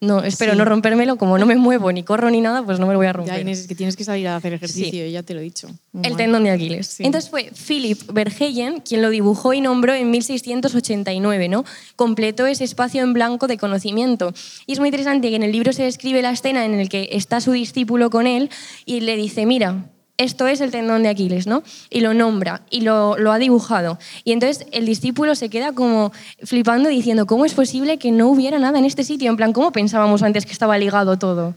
[0.00, 0.58] No, espero Sí.
[0.58, 3.08] no rompérmelo, como no me muevo ni corro ni nada, pues no me lo voy
[3.08, 3.34] a romper.
[3.34, 5.66] Ya, Inés, es que tienes que salir a hacer ejercicio, ya te lo he dicho.
[5.92, 6.16] Muy El mal.
[6.16, 6.86] tendón de Aquiles.
[6.86, 7.04] Sí.
[7.04, 11.64] Entonces fue Philip Verheyen quien lo dibujó y nombró en 1689, ¿no?
[11.96, 14.32] Completó ese espacio en blanco de conocimiento.
[14.66, 17.08] Y es muy interesante que en el libro se describe la escena en la que
[17.12, 18.50] está su discípulo con él
[18.84, 21.62] y le dice, mira, esto es el tendón de Aquiles, ¿no?
[21.90, 23.98] Y lo nombra y lo, lo ha dibujado.
[24.24, 28.58] Y entonces el discípulo se queda como flipando diciendo, ¿cómo es posible que no hubiera
[28.58, 29.30] nada en este sitio?
[29.30, 31.54] En plan, ¿cómo pensábamos antes que estaba ligado todo?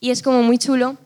[0.00, 0.96] Y es como muy chulo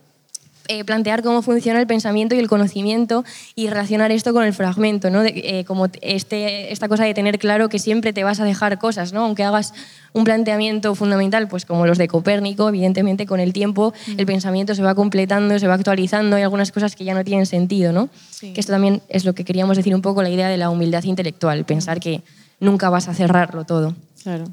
[0.69, 5.11] eh, plantear cómo funciona el pensamiento y el conocimiento y relacionar esto con el fragmento,
[5.11, 5.23] ¿no?
[5.23, 8.79] De- eh, como este, esta cosa de tener claro que siempre te vas a dejar
[8.79, 9.25] cosas, ¿no?
[9.25, 9.73] aunque hagas
[10.13, 14.83] un planteamiento fundamental, pues como los de Copérnico, evidentemente con el tiempo el pensamiento se
[14.83, 18.09] va completando, se va actualizando, hay algunas cosas que ya no tienen sentido, ¿no?
[18.31, 18.53] Sí.
[18.53, 21.03] que esto también es lo que queríamos decir un poco, la idea de la humildad
[21.05, 22.23] intelectual, pensar que
[22.61, 23.95] nunca vas a cerrarlo todo.
[24.23, 24.45] Claro.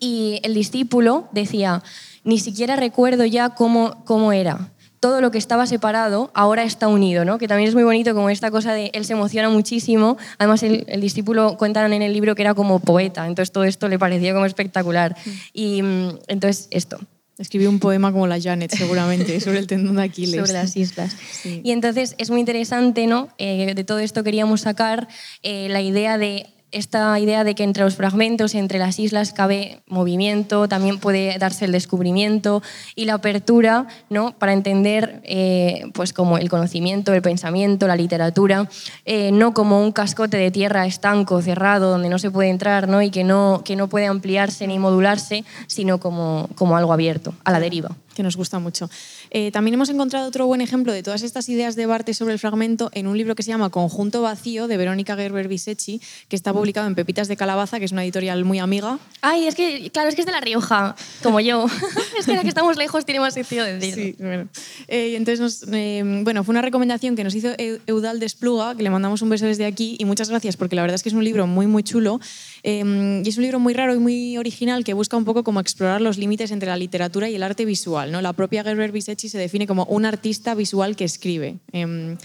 [0.00, 1.82] Y el discípulo decía,
[2.24, 4.70] ni siquiera recuerdo ya cómo, cómo era.
[5.00, 7.38] Todo lo que estaba separado ahora está unido, ¿no?
[7.38, 10.16] Que también es muy bonito como esta cosa de él se emociona muchísimo.
[10.38, 13.88] Además, el, el discípulo cuentan en el libro que era como poeta, entonces todo esto
[13.88, 15.16] le parecía como espectacular.
[15.52, 16.98] Y mm, entonces esto,
[17.38, 20.40] Escribió un poema como la Janet, seguramente, sobre el tendón de Aquiles.
[20.40, 21.14] sobre las islas.
[21.30, 21.60] Sí.
[21.62, 23.28] Y entonces es muy interesante, ¿no?
[23.38, 25.06] Eh, de todo esto queríamos sacar
[25.44, 29.80] eh, la idea de esta idea de que entre los fragmentos, entre las islas cabe
[29.86, 32.62] movimiento, también puede darse el descubrimiento
[32.94, 34.32] y la apertura, ¿no?
[34.32, 38.68] Para entender, eh, pues como el conocimiento, el pensamiento, la literatura,
[39.04, 43.02] eh, no como un cascote de tierra estanco, cerrado, donde no se puede entrar, ¿no?
[43.02, 47.52] Y que no que no puede ampliarse ni modularse, sino como como algo abierto, a
[47.52, 47.96] la deriva.
[48.14, 48.90] que nos gusta mucho.
[49.30, 52.38] Eh, también hemos encontrado otro buen ejemplo de todas estas ideas de Barthes sobre el
[52.38, 56.52] fragmento en un libro que se llama Conjunto Vacío de Verónica Gerber Bisecchi, que está
[56.52, 58.98] publicado en Pepitas de Calabaza, que es una editorial muy amiga.
[59.22, 61.66] Ay, es que, claro, es que es de La Rioja, como yo.
[62.18, 64.02] es que la que estamos lejos tiene más sentido decirlo.
[64.04, 64.48] Sí, bueno.
[64.88, 68.82] Eh, entonces, nos, eh, bueno, fue una recomendación que nos hizo Eu- Eudal Despluga, que
[68.82, 71.14] le mandamos un beso desde aquí y muchas gracias porque la verdad es que es
[71.14, 72.20] un libro muy, muy chulo
[72.62, 75.60] eh, y es un libro muy raro y muy original que busca un poco como
[75.60, 77.78] explorar los límites entre la literatura y el arte visual.
[77.78, 78.10] visual.
[78.12, 78.20] ¿no?
[78.22, 81.56] La propia Gerber Bisechi se define como un artista visual que escribe.
[81.72, 82.16] Em,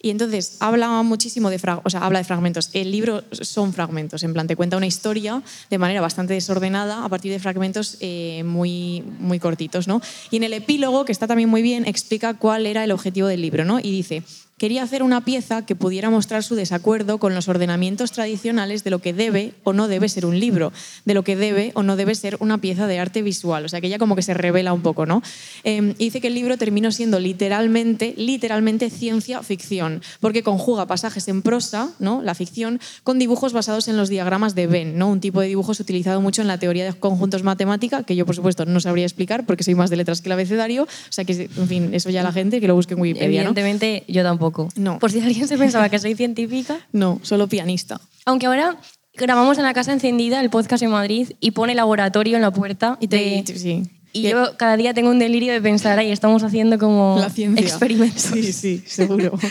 [0.00, 2.70] y entonces habla muchísimo de, o sea, habla de fragmentos.
[2.72, 7.08] El libro son fragmentos, en plan, te cuenta una historia de manera bastante desordenada a
[7.08, 9.88] partir de fragmentos eh, muy, muy cortitos.
[9.88, 10.00] ¿no?
[10.30, 13.42] Y en el epílogo, que está también muy bien, explica cuál era el objetivo del
[13.42, 13.64] libro.
[13.64, 13.80] ¿no?
[13.80, 14.22] Y dice,
[14.58, 18.98] quería hacer una pieza que pudiera mostrar su desacuerdo con los ordenamientos tradicionales de lo
[18.98, 20.72] que debe o no debe ser un libro,
[21.04, 23.64] de lo que debe o no debe ser una pieza de arte visual.
[23.64, 25.22] O sea, que ella como que se revela un poco, ¿no?
[25.62, 31.28] Em, y dice que el libro terminó siendo literalmente, literalmente ciencia ficción, porque conjuga pasajes
[31.28, 32.22] en prosa, ¿no?
[32.22, 35.08] La ficción, con dibujos basados en los diagramas de Venn, ¿no?
[35.08, 38.34] Un tipo de dibujos utilizado mucho en la teoría de conjuntos matemática, que yo, por
[38.34, 40.82] supuesto, no sabría explicar porque soy más de letras que el abecedario.
[40.82, 44.04] O sea, que, en fin, eso ya la gente que lo busque en Wikipedia, Evidentemente,
[44.08, 44.47] yo tampoco.
[44.76, 44.98] No.
[44.98, 46.78] Por si alguien se pensaba que soy científica.
[46.92, 48.00] No, solo pianista.
[48.24, 48.76] Aunque ahora
[49.14, 52.96] grabamos en la casa encendida el podcast en Madrid y pone laboratorio en la puerta.
[53.00, 53.82] Y te, sí.
[54.12, 57.20] Y yo cada día tengo un delirio de pensar, ahí estamos haciendo como
[57.56, 58.22] experimentos.
[58.22, 59.38] Sí, sí, seguro.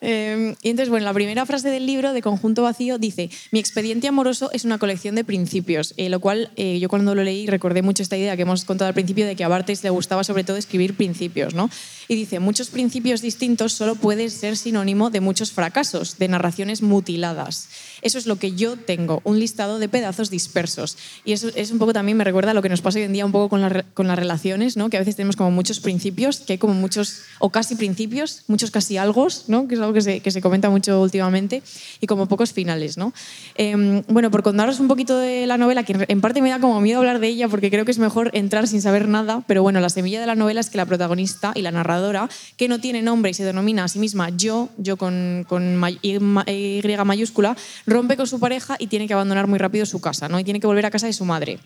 [0.00, 4.06] Em, y entonces, bueno, la primera frase del libro de Conjunto Vacío dice, mi expediente
[4.06, 7.82] amoroso es una colección de principios, eh, lo cual eh, yo cuando lo leí recordé
[7.82, 10.44] mucho esta idea que hemos contado al principio de que a Bartes le gustaba sobre
[10.44, 11.68] todo escribir principios, ¿no?
[12.06, 17.68] Y dice, muchos principios distintos solo pueden ser sinónimo de muchos fracasos, de narraciones mutiladas.
[18.02, 20.96] Eso es lo que yo tengo, un listado de pedazos dispersos.
[21.24, 23.12] Y eso es un poco también, me recuerda a lo que nos pasa hoy en
[23.12, 24.90] día un poco con, con las relaciones, ¿no?
[24.90, 28.70] que a veces tenemos como muchos principios, que hay como muchos, o casi principios, muchos
[28.70, 29.66] casi algo, ¿no?
[29.66, 31.62] que es algo que se, que se comenta mucho últimamente,
[32.00, 32.96] y como pocos finales.
[32.96, 33.12] ¿no?
[33.54, 36.80] Em, bueno, por contaros un poquito de la novela, que en parte me da como
[36.80, 39.80] miedo hablar de ella, porque creo que es mejor entrar sin saber nada, pero bueno,
[39.80, 43.02] la semilla de la novela es que la protagonista y la narradora, que no tiene
[43.02, 47.56] nombre y se denomina a sí misma yo, yo con, con Y mayúscula,
[47.88, 50.38] rompe con su pareja y tiene que abandonar muy rápido su casa, ¿no?
[50.38, 51.58] Y tiene que volver a casa de su madre.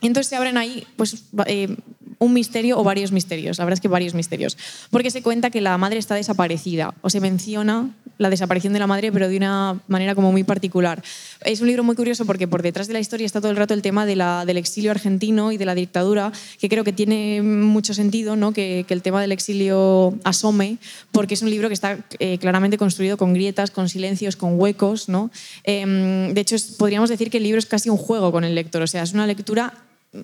[0.00, 1.76] Entonces se abren ahí pues, eh,
[2.18, 4.56] un misterio o varios misterios, la verdad es que varios misterios,
[4.90, 8.86] porque se cuenta que la madre está desaparecida o se menciona la desaparición de la
[8.86, 11.02] madre, pero de una manera como muy particular.
[11.44, 13.74] Es un libro muy curioso porque por detrás de la historia está todo el rato
[13.74, 17.42] el tema de la, del exilio argentino y de la dictadura, que creo que tiene
[17.42, 18.52] mucho sentido ¿no?
[18.52, 20.78] que, que el tema del exilio asome,
[21.12, 25.08] porque es un libro que está eh, claramente construido con grietas, con silencios, con huecos.
[25.08, 25.30] ¿no?
[25.64, 28.82] Em, de hecho, podríamos decir que el libro es casi un juego con el lector,
[28.82, 29.74] o sea, es una lectura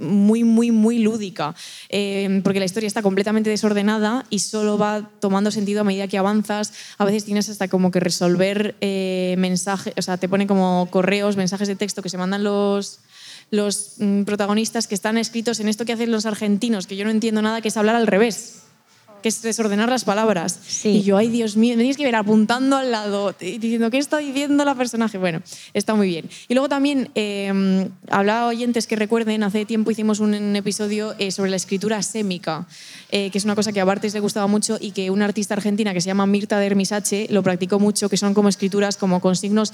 [0.00, 1.54] muy, muy, muy lúdica,
[1.88, 6.18] eh, porque la historia está completamente desordenada y solo va tomando sentido a medida que
[6.18, 6.72] avanzas.
[6.98, 11.36] A veces tienes hasta como que resolver eh, mensajes, o sea, te ponen como correos,
[11.36, 13.00] mensajes de texto que se mandan los,
[13.50, 17.10] los mm, protagonistas que están escritos en esto que hacen los argentinos, que yo no
[17.10, 18.62] entiendo nada, que es hablar al revés
[19.22, 20.84] que es desordenar las palabras.
[20.84, 24.64] Y yo, ay Dios mío, tienes que ver apuntando al lado, diciendo, ¿qué está diciendo
[24.64, 25.18] la personaje?
[25.18, 25.40] Bueno,
[25.72, 26.28] está muy bien.
[26.48, 31.50] Y luego también, eh, hablaba oyentes que recuerden, hace tiempo hicimos un, episodio eh, sobre
[31.50, 32.66] la escritura sémica,
[33.10, 35.54] eh, que es una cosa que a Bartes le gustaba mucho y que una artista
[35.54, 39.36] argentina que se llama Mirta Dermisache lo practicó mucho, que son como escrituras como con
[39.36, 39.72] signos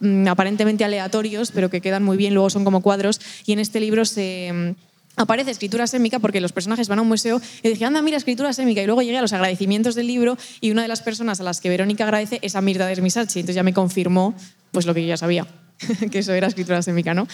[0.00, 3.80] mm, aparentemente aleatorios, pero que quedan muy bien, luego son como cuadros, y en este
[3.80, 4.74] libro se
[5.16, 8.52] aparece escritura sémica porque los personajes van a un museo y dije, anda, mira, escritura
[8.52, 8.82] sémica.
[8.82, 11.60] Y luego llegué a los agradecimientos del libro y una de las personas a las
[11.60, 13.40] que Verónica agradece es a Mirta Desmisachi.
[13.40, 14.34] Entonces ya me confirmó
[14.70, 15.46] pues, lo que yo ya sabía,
[16.10, 17.26] que eso era escritura sémica, ¿no?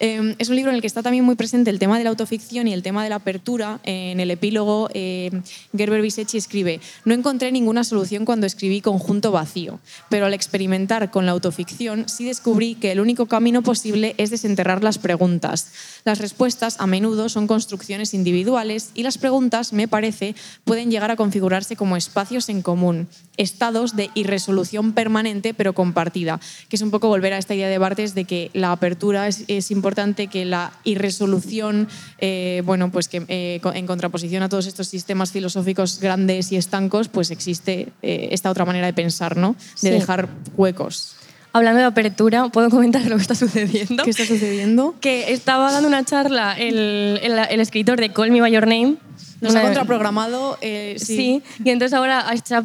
[0.00, 2.10] Em, es un libro en el que está también muy presente el tema de la
[2.10, 3.80] autoficción y el tema de la apertura.
[3.84, 5.42] En el epílogo, em,
[5.76, 9.78] Gerber Bisechi escribe, no encontré ninguna solución cuando escribí Conjunto Vacío,
[10.08, 14.82] pero al experimentar con la autoficción sí descubrí que el único camino posible es desenterrar
[14.82, 15.72] las preguntas.
[16.04, 21.16] Las respuestas a menudo son construcciones individuales y las preguntas, me parece, pueden llegar a
[21.16, 27.08] configurarse como espacios en común, estados de irresolución permanente pero compartida, que es un poco
[27.08, 29.83] volver a esta idea de Bartes de que la apertura es, es importante
[30.30, 36.00] que la irresolución, eh, bueno, pues que eh, en contraposición a todos estos sistemas filosóficos
[36.00, 39.56] grandes y estancos, pues existe eh, esta otra manera de pensar, ¿no?
[39.82, 41.16] De dejar huecos.
[41.52, 44.02] Hablando de apertura, ¿puedo comentar lo que está sucediendo?
[44.02, 44.94] ¿Qué está sucediendo?
[45.00, 48.96] Que estaba dando una charla el, el, el escritor de Call Me By Your Name,
[49.44, 50.58] nos ha contraprogramado.
[50.60, 51.42] Eh, sí.
[51.62, 52.62] y entonces ahora se ha,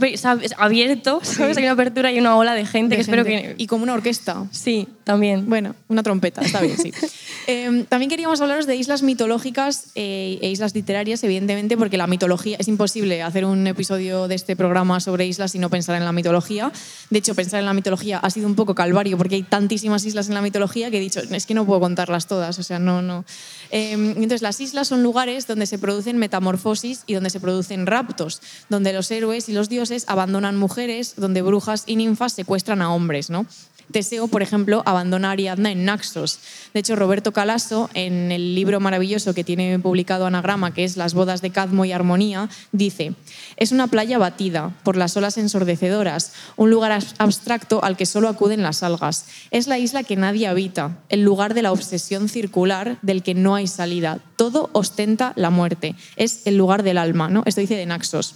[0.57, 1.57] abierto, ¿sabes?
[1.57, 3.55] Hay una apertura y una ola de gente que espero que.
[3.57, 4.47] Y como una orquesta.
[4.51, 5.49] Sí, también.
[5.49, 6.91] Bueno, una trompeta, está bien, sí.
[7.47, 12.57] Em, también queríamos hablaros de islas mitológicas eh, e islas literarias, evidentemente, porque la mitología.
[12.59, 16.11] Es imposible hacer un episodio de este programa sobre islas y no pensar en la
[16.11, 16.71] mitología.
[17.09, 20.27] De hecho, pensar en la mitología ha sido un poco calvario porque hay tantísimas islas
[20.27, 22.59] en la mitología que he dicho, es que no puedo contarlas todas.
[22.59, 23.01] O sea, no.
[23.01, 23.25] no.
[23.71, 26.68] Em, entonces, las islas son lugares donde se producen metamorfosis
[27.07, 31.83] y donde se producen raptos, donde los héroes y los dioses abandonan mujeres, donde brujas
[31.87, 33.29] y ninfas secuestran a hombres.
[33.29, 33.45] ¿no?
[33.91, 36.39] Teseo, por ejemplo, abandona a Ariadna en Naxos.
[36.73, 41.13] De hecho, Roberto Calaso, en el libro maravilloso que tiene publicado Anagrama, que es Las
[41.15, 43.15] bodas de Cadmo y Armonía, dice,
[43.57, 48.61] es una playa batida por las olas ensordecedoras, un lugar abstracto al que solo acuden
[48.61, 49.25] las algas.
[49.49, 53.55] Es la isla que nadie habita, el lugar de la obsesión circular del que no
[53.55, 54.19] hay salida.
[54.35, 55.95] Todo ostenta la muerte.
[56.15, 57.43] Es el lugar del alma, ¿no?
[57.45, 58.35] Esto dice de Naxos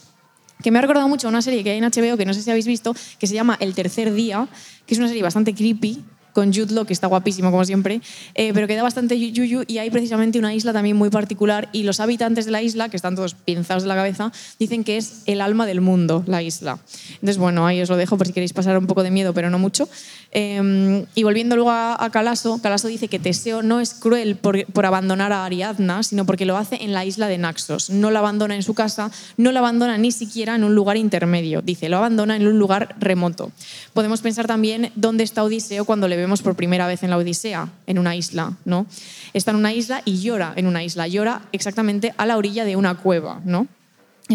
[0.61, 2.41] que me ha recordado mucho a una serie que hay en HBO, que no sé
[2.41, 4.47] si habéis visto, que se llama El tercer día,
[4.85, 8.01] que es una serie bastante creepy, con Jude Law, que está guapísimo como siempre,
[8.35, 11.83] eh, pero que da bastante yuyu y hay precisamente una isla también muy particular y
[11.83, 15.21] los habitantes de la isla, que están todos pinzados de la cabeza, dicen que es
[15.25, 16.79] el alma del mundo, la isla.
[17.13, 19.49] Entonces, bueno, ahí os lo dejo por si queréis pasar un poco de miedo, pero
[19.49, 19.87] no mucho.
[20.31, 24.85] Em, y volviendo luego a, Calaso, Calaso dice que Teseo no es cruel por, por,
[24.85, 27.89] abandonar a Ariadna, sino porque lo hace en la isla de Naxos.
[27.89, 31.61] No la abandona en su casa, no la abandona ni siquiera en un lugar intermedio.
[31.61, 33.51] Dice, lo abandona en un lugar remoto.
[33.93, 37.69] Podemos pensar también dónde está Odiseo cuando le vemos por primera vez en la Odisea,
[37.85, 38.53] en una isla.
[38.65, 38.85] ¿no?
[39.33, 41.07] Está en una isla y llora en una isla.
[41.07, 43.41] Llora exactamente a la orilla de una cueva.
[43.43, 43.67] ¿no?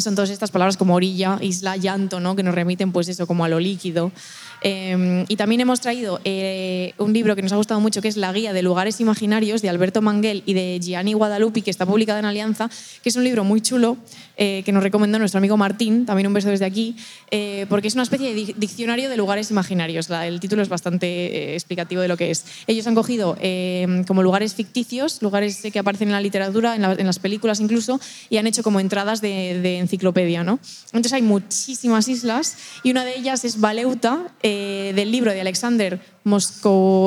[0.00, 2.37] Son todas estas palabras como orilla, isla, llanto, ¿no?
[2.37, 4.12] que nos remiten pues eso, como a lo líquido.
[4.61, 8.16] Em, y también hemos traído eh, un libro que nos ha gustado mucho, que es
[8.16, 12.18] La Guía de Lugares Imaginarios, de Alberto Manguel y de Gianni Guadalupi, que está publicado
[12.18, 12.68] en Alianza,
[13.02, 13.96] que es un libro muy chulo,
[14.37, 16.96] eh, que nos recomendó nuestro amigo Martín, también un beso desde aquí,
[17.30, 20.11] eh, porque es una especie de diccionario de lugares imaginarios.
[20.11, 22.44] el título es bastante explicativo de lo que es.
[22.66, 27.18] Ellos han cogido em, como lugares ficticios, lugares que aparecen en la literatura, en, las
[27.18, 30.44] películas incluso, y han hecho como entradas de, enciclopedia.
[30.44, 30.61] ¿no?
[30.87, 36.01] Entonces hay muchísimas islas y una de ellas es Valeuta, eh, del libro de Alexander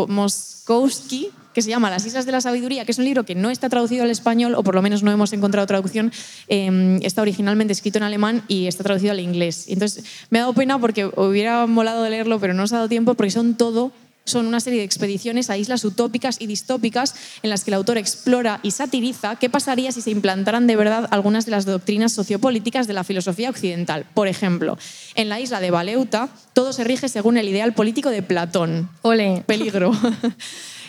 [0.08, 3.50] Moskowski, que se llama Las Islas de la Sabiduría, que es un libro que no
[3.50, 6.12] está traducido al español, o por lo menos no hemos encontrado traducción.
[6.48, 9.66] Em, está originalmente escrito en alemán y está traducido al inglés.
[9.68, 13.16] Entonces me ha dado pena porque hubiera molado leerlo, pero no os ha dado tiempo
[13.16, 13.92] porque son todo
[14.26, 17.98] son una serie de expediciones a islas utópicas y distópicas en las que el autor
[17.98, 22.88] explora y satiriza qué pasaría si se implantaran de verdad algunas de las doctrinas sociopolíticas
[22.88, 24.06] de la filosofía occidental.
[24.14, 24.78] Por ejemplo,
[25.16, 28.90] en la isla de Valeuta todo se rige según el ideal político de Platón.
[29.02, 29.44] Ole.
[29.46, 29.92] Peligro.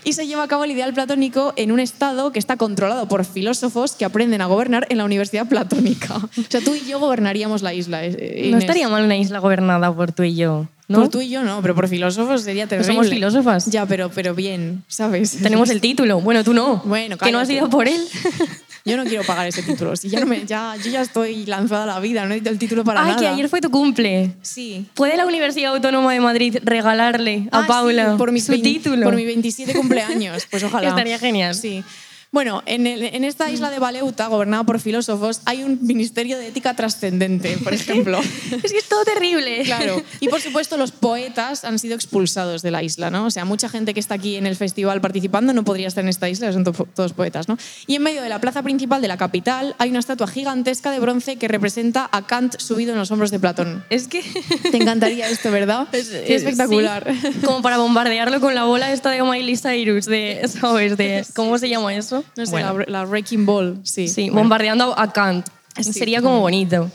[0.05, 3.25] y se lleva a cabo el ideal platónico en un estado que está controlado por
[3.25, 6.17] filósofos que aprenden a gobernar en la Universidad Platónica.
[6.17, 8.05] O sea, tú y yo gobernaríamos la isla.
[8.05, 10.67] Eh, no estaría mal una isla gobernada por tú y yo.
[10.89, 12.93] Por tú y yo no, pero por filósofos sería terrible.
[12.93, 13.67] somos filósofas.
[13.67, 15.39] Ya, pero, pero bien, ¿sabes?
[15.43, 16.21] Tenemos el título.
[16.21, 16.83] Bueno, tú no.
[16.85, 18.01] Bueno, Que no has ido por él.
[18.85, 19.95] Yo no quiero pagar ese título.
[19.97, 22.59] Si ya no me, ya, yo ya estoy lanzada a la vida, no necesito el
[22.59, 23.15] título para nada.
[23.15, 24.35] Ay, que ayer fue tu cumple.
[24.43, 24.87] Sí.
[24.95, 29.05] ¿Puede la Universidad Autónoma de Madrid regalarle a ah, Paula por mi su título?
[29.05, 30.47] Por mi 27 cumpleaños.
[30.51, 30.89] Pues ojalá.
[30.89, 31.55] Estaría genial.
[31.55, 31.85] Sí.
[32.33, 32.87] Bueno, en,
[33.25, 38.19] esta isla de Valeuta, gobernada por filósofos, hay un ministerio de ética trascendente, por ejemplo.
[38.21, 39.63] es que es todo terrible.
[39.65, 40.03] Claro.
[40.19, 43.27] Y por supuesto, los poetas han sido expulsados de la isla, ¿no?
[43.27, 46.09] O sea, mucha gente que está aquí en el festival participando no podría estar en
[46.09, 47.59] esta isla, son todos poetas, ¿no?
[47.87, 51.01] Y en medio de la plaza principal de la capital hay una estatua gigantesca de
[51.01, 53.85] bronce que representa a Kant subido en los hombros de Platón.
[53.91, 54.23] Es que
[54.71, 55.87] te encantaría esto, ¿verdad?
[55.93, 57.13] Es, espectacular.
[57.45, 60.97] Como para bombardearlo con la bola esta de Miley Cyrus, de, ¿sabes?
[60.97, 62.22] De, ¿Cómo se llama eso?
[62.37, 64.09] No sé, la, la, Wrecking Ball, sí.
[64.09, 65.47] Sí, bombardeando a Kant.
[65.81, 66.91] Sería como bonito.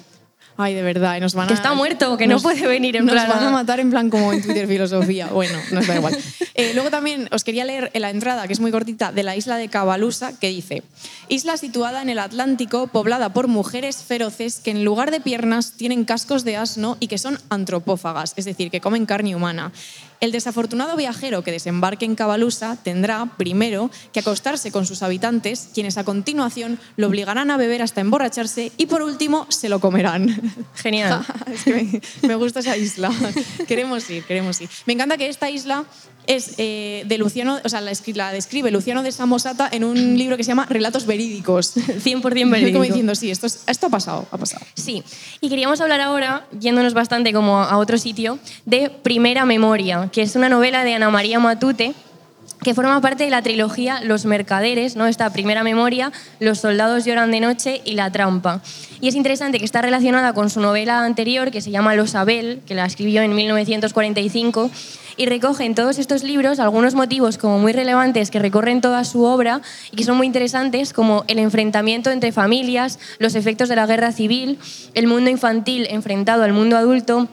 [0.59, 1.47] Ay, de verdad, y nos van a...
[1.49, 3.27] Que está muerto, que no puede venir en nos plan...
[3.27, 5.27] Nos van a matar en plan como en Twitter Filosofía.
[5.27, 6.17] Bueno, nos da igual.
[6.55, 9.35] Eh, luego también os quería leer en la entrada, que es muy cortita, de la
[9.35, 10.81] isla de Cabalusa, que dice...
[11.29, 16.05] Isla situada en el Atlántico, poblada por mujeres feroces que en lugar de piernas tienen
[16.05, 19.71] cascos de asno y que son antropófagas, es decir, que comen carne humana.
[20.19, 25.97] El desafortunado viajero que desembarque en Cabalusa tendrá, primero, que acostarse con sus habitantes, quienes
[25.97, 30.41] a continuación lo obligarán a beber hasta emborracharse y, por último, se lo comerán.
[30.75, 31.23] Genial.
[31.53, 33.11] es que me, gusta esa isla.
[33.67, 34.69] queremos ir, queremos ir.
[34.87, 35.85] Me encanta que esta isla
[36.27, 40.43] es eh, de Luciano, o sea, la, describe Luciano de Samosata en un libro que
[40.43, 41.75] se llama Relatos verídicos.
[41.77, 42.73] 100% verídico.
[42.73, 44.65] Como diciendo, sí, esto, esto ha pasado, ha pasado.
[44.75, 45.03] Sí,
[45.41, 50.35] y queríamos hablar ahora, yéndonos bastante como a otro sitio, de Primera Memoria, que es
[50.35, 51.93] una novela de Ana María Matute
[52.63, 55.05] que forma parte de la trilogía Los Mercaderes, ¿no?
[55.07, 58.61] esta primera memoria, Los soldados lloran de noche y La trampa.
[58.99, 62.61] Y es interesante que está relacionada con su novela anterior, que se llama Los Abel,
[62.65, 64.71] que la escribió en 1945,
[65.17, 69.23] y recoge en todos estos libros algunos motivos como muy relevantes que recorren toda su
[69.23, 73.87] obra y que son muy interesantes, como el enfrentamiento entre familias, los efectos de la
[73.87, 74.59] guerra civil,
[74.93, 77.27] el mundo infantil enfrentado al mundo adulto,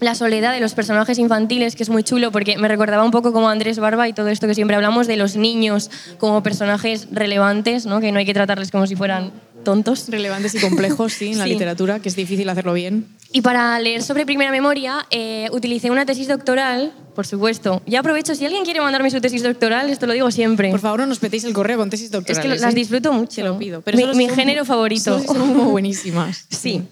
[0.00, 3.32] la soledad de los personajes infantiles, que es muy chulo porque me recordaba un poco
[3.32, 7.86] como Andrés Barba y todo esto que siempre hablamos de los niños como personajes relevantes,
[7.86, 8.00] ¿no?
[8.00, 9.32] que no hay que tratarles como si fueran
[9.64, 10.08] tontos.
[10.08, 13.06] Relevantes y complejos, sí, en la literatura, que es difícil hacerlo bien.
[13.32, 17.82] Y para leer sobre primera memoria, eh, utilicé una tesis doctoral por supuesto.
[17.84, 20.70] Ya aprovecho, si alguien quiere mandarme su tesis doctoral, esto lo digo siempre.
[20.70, 22.42] Por favor, no nos petéis el correo con tesis es doctorales.
[22.60, 22.76] que las ¿eh?
[22.76, 23.34] disfruto mucho.
[23.34, 23.80] Te lo pido.
[23.80, 25.18] Pero mi mi son- género favorito.
[25.18, 26.46] son como buenísimas.
[26.48, 26.84] Sí,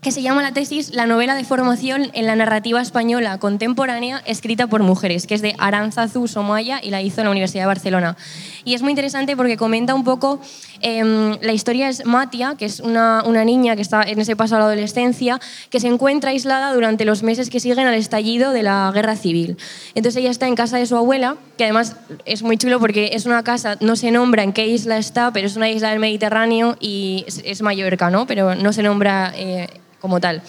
[0.00, 4.66] que se llama la tesis La novela de formación en la narrativa española contemporánea escrita
[4.66, 8.16] por mujeres, que es de Aranzazu Somaya y la hizo en la Universidad de Barcelona.
[8.64, 10.40] Y es muy interesante porque comenta un poco,
[10.80, 14.56] em, la historia es Matia, que es una, una niña que está en ese paso
[14.56, 18.62] a la adolescencia, que se encuentra aislada durante los meses que siguen al estallido de
[18.62, 19.56] la guerra civil.
[19.94, 23.26] Entonces ella está en casa de su abuela, que además es muy chulo porque es
[23.26, 26.76] una casa, no se nombra en qué isla está, pero es una isla del Mediterráneo
[26.80, 28.26] y es, es Mallorca, ¿no?
[28.26, 29.68] Pero no se nombra eh,
[30.00, 30.42] como tal.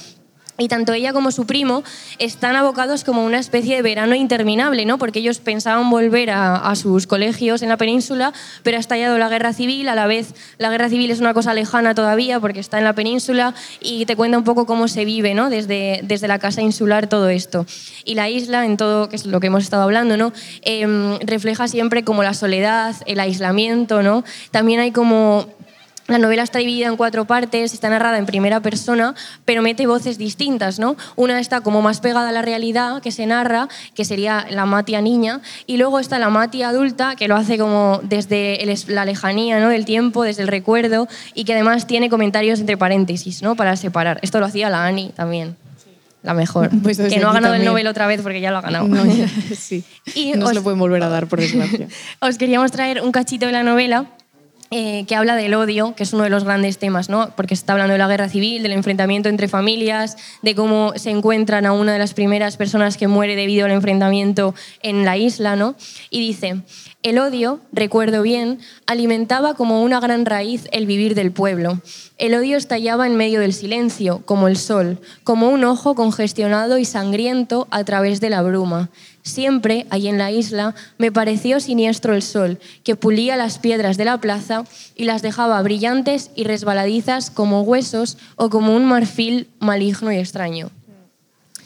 [0.60, 1.84] Y tanto ella como su primo
[2.18, 4.98] están abocados como una especie de verano interminable, ¿no?
[4.98, 8.34] Porque ellos pensaban volver a, a sus colegios en la península,
[8.64, 9.88] pero ha estallado la guerra civil.
[9.88, 12.94] A la vez, la guerra civil es una cosa lejana todavía porque está en la
[12.94, 15.50] península y te cuenta un poco cómo se vive, ¿no?
[15.50, 17.66] Desde, desde la casa insular todo esto.
[18.04, 20.34] Y la isla, en todo, que es lo que hemos estado hablando, ¿no?
[20.62, 24.24] Em, refleja siempre como la soledad, el aislamiento, ¿no?
[24.52, 25.48] También hay como
[26.08, 29.14] la novela está dividida en cuatro partes, está narrada en primera persona,
[29.46, 30.96] pero mete voces distintas, ¿no?
[31.16, 35.02] Una está como más pegada a la realidad, que se narra, que sería la Matia
[35.02, 39.60] niña, y luego está la Matia adulta, que lo hace como desde el la lejanía
[39.60, 39.70] ¿no?
[39.70, 43.56] del tiempo, desde el recuerdo, y que además tiene comentarios entre paréntesis, ¿no?
[43.56, 44.20] Para separar.
[44.22, 45.58] Esto lo hacía la Ani también,
[46.24, 46.70] la mejor.
[46.84, 47.66] Pues que no ha ganado el.
[47.66, 48.88] Nobel otra vez porque ya lo ha ganado.
[48.88, 49.28] No, ya-
[49.58, 49.84] sí.
[50.16, 51.88] Y no os- se lo pueden volver a dar, por desgracia.
[52.22, 54.06] Os queríamos traer un cachito de la novela
[54.70, 57.30] eh, que habla del odio, que es uno de los grandes temas, ¿no?
[57.36, 61.10] porque se está hablando de la guerra civil, del enfrentamiento entre familias, de cómo se
[61.10, 65.56] encuentran a una de las primeras personas que muere debido al enfrentamiento en la isla.
[65.56, 65.76] ¿no?
[66.10, 66.64] Y dice,
[67.04, 71.80] el odio, recuerdo bien, alimentaba como una gran raíz el vivir del pueblo.
[72.18, 76.86] El odio estallaba en medio del silencio, como el sol, como un ojo congestionado y
[76.86, 78.90] sangriento a través de la bruma.
[79.28, 84.06] Siempre, allí en la isla, me pareció siniestro el sol, que pulía las piedras de
[84.06, 84.64] la plaza
[84.96, 90.70] y las dejaba brillantes y resbaladizas como huesos o como un marfil maligno y extraño.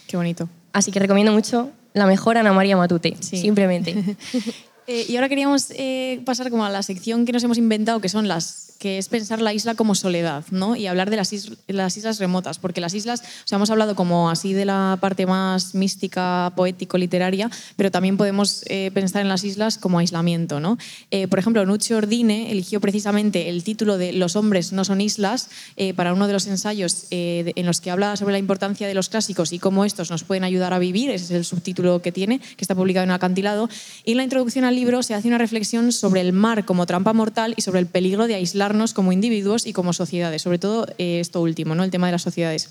[0.08, 0.48] Qué bonito.
[0.72, 3.36] Así que recomiendo mucho la mejor Ana María Matute, Sí.
[3.38, 4.16] simplemente.
[4.92, 8.10] Eh, y ahora queríamos eh, pasar como a la sección que nos hemos inventado, que
[8.10, 10.74] son las que es pensar la isla como soledad, ¿no?
[10.74, 11.32] Y hablar de las,
[11.68, 15.24] las islas remotas, porque las islas, o sea, hemos hablado como así de la parte
[15.24, 20.78] más mística, poético, literaria, pero también podemos eh, pensar en las islas como aislamiento, ¿no?
[21.12, 25.48] Eh, por ejemplo, Nuccio Ordine eligió precisamente el título de Los hombres no son islas
[25.76, 28.94] eh, para uno de los ensayos eh, en los que habla sobre la importancia de
[28.94, 32.10] los clásicos y cómo estos nos pueden ayudar a vivir, ese es el subtítulo que
[32.10, 33.68] tiene, que está publicado en Acantilado,
[34.04, 37.12] y en la introducción al libro se hace una reflexión sobre el mar como trampa
[37.12, 41.20] mortal y sobre el peligro de aislarnos como individuos y como sociedades, sobre todo eh,
[41.20, 41.84] esto último, ¿no?
[41.84, 42.68] el tema de las sociedades.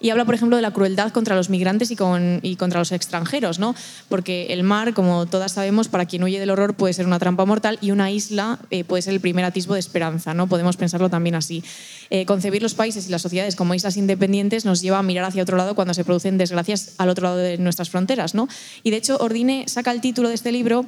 [0.00, 2.90] Y habla, por ejemplo, de la crueldad contra los migrantes y, con- y contra los
[2.90, 3.74] extranjeros, ¿no?
[4.08, 7.44] porque el mar, como todas sabemos, para quien huye del horror puede ser una trampa
[7.44, 10.32] mortal y una isla eh, puede ser el primer atisbo de esperanza.
[10.34, 10.46] ¿no?
[10.48, 11.62] Podemos pensarlo también así.
[12.10, 15.42] Eh, concebir los países y las sociedades como islas independientes nos lleva a mirar hacia
[15.42, 18.34] otro lado cuando se producen desgracias al otro lado de nuestras fronteras.
[18.34, 18.48] ¿no?
[18.82, 20.86] Y de hecho, Ordine saca el título de este libro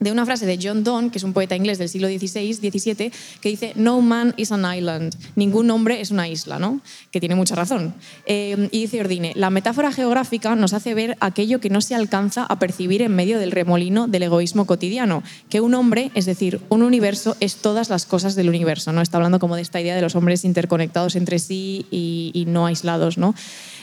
[0.00, 3.12] de una frase de John Donne, que es un poeta inglés del siglo XVI, XVII,
[3.40, 6.80] que dice No man is an island, ningún hombre es una isla, ¿no?
[7.10, 7.94] que tiene mucha razón.
[8.26, 12.44] Eh, y dice Ordine, la metáfora geográfica nos hace ver aquello que no se alcanza
[12.44, 16.82] a percibir en medio del remolino del egoísmo cotidiano, que un hombre, es decir, un
[16.82, 18.92] universo, es todas las cosas del universo.
[18.92, 19.00] ¿no?
[19.00, 22.66] Está hablando como de esta idea de los hombres interconectados entre sí y, y no
[22.66, 23.18] aislados.
[23.18, 23.34] ¿no?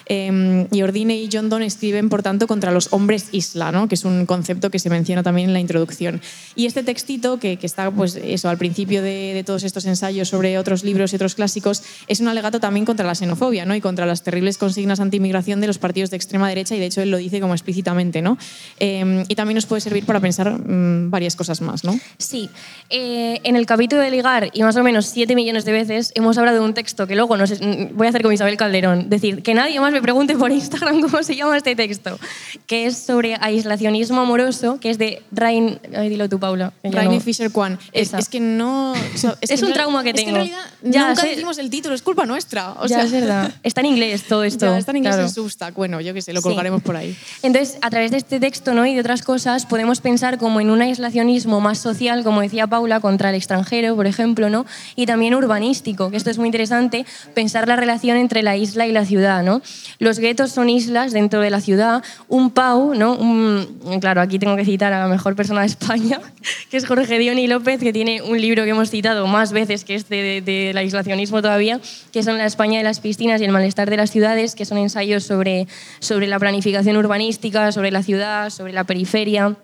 [0.08, 3.88] Eh, y Ordine y John Donne escriben, por tanto, contra los hombres isla, ¿no?
[3.88, 6.22] que es un concepto que se menciona también en la introducción.
[6.56, 10.30] Y este textito, que, que está pues, eso, al principio de, de todos estos ensayos
[10.30, 13.76] sobre otros libros y otros clásicos, es un alegato también contra la xenofobia ¿no?
[13.76, 17.02] y contra las terribles consignas anti-inmigración de los partidos de extrema derecha, y de hecho
[17.02, 18.22] él lo dice como explícitamente.
[18.22, 18.38] ¿no?
[18.80, 21.84] Eh, y también nos puede servir para pensar mm, varias cosas más.
[21.84, 22.00] ¿no?
[22.18, 22.50] Sí,
[22.90, 26.38] eh, en el capítulo de ligar, y más o menos 7 millones de veces, hemos
[26.38, 29.54] hablado de un texto que luego mm, voy a hacer con Isabel Calderón, decir, que
[29.54, 32.20] nadie más me pregunte por Instagram cómo se llama este texto,
[32.68, 35.80] que es sobre aislacionismo amoroso, que es de Rain...
[35.96, 36.74] Ay, dilo tú, Paula.
[36.84, 37.80] que Rainy no- Fisher Kwan.
[37.94, 38.92] Es, es que no.
[38.92, 40.30] o sea, Es que un trauma que es tengo.
[40.30, 42.74] en realidad Ya, nunca sé- decimos el título, es culpa nuestra.
[42.74, 43.52] O ya, sea, es verdad.
[43.64, 44.66] Está en inglés todo esto.
[44.66, 45.28] Ya, está en inglés claro.
[45.28, 45.74] en Substack.
[45.76, 46.44] Bueno, yo qué sé, lo Sí.
[46.50, 47.16] colgaremos por ahí.
[47.42, 48.86] Entonces, a través de este texto ¿no?
[48.86, 53.00] y de otras cosas, podemos pensar como en un aislacionismo más social, como decía Paula,
[53.00, 54.66] contra el extranjero, por ejemplo, ¿no?
[54.96, 58.92] y también urbanístico, que esto es muy interesante, pensar la relación entre la isla y
[58.92, 59.44] la ciudad.
[59.44, 59.62] ¿no?
[60.00, 62.04] Los guetos son islas dentro de la ciudad.
[62.28, 63.18] Un PAU, ¿no?
[64.00, 66.20] Claro, aquí tengo que citar a la mejor persona de España,
[66.70, 69.96] que es Jorge Dioni López, que tiene un libro que hemos citado más veces que
[69.96, 71.80] este del de, de aislacionismo todavía,
[72.12, 74.78] que son La España de las piscinas y el malestar de las ciudades, que son
[74.78, 75.68] ensayos sobre,
[76.00, 79.56] sobre la planificación urbanística, sobre la ciudad, sobre la periferia.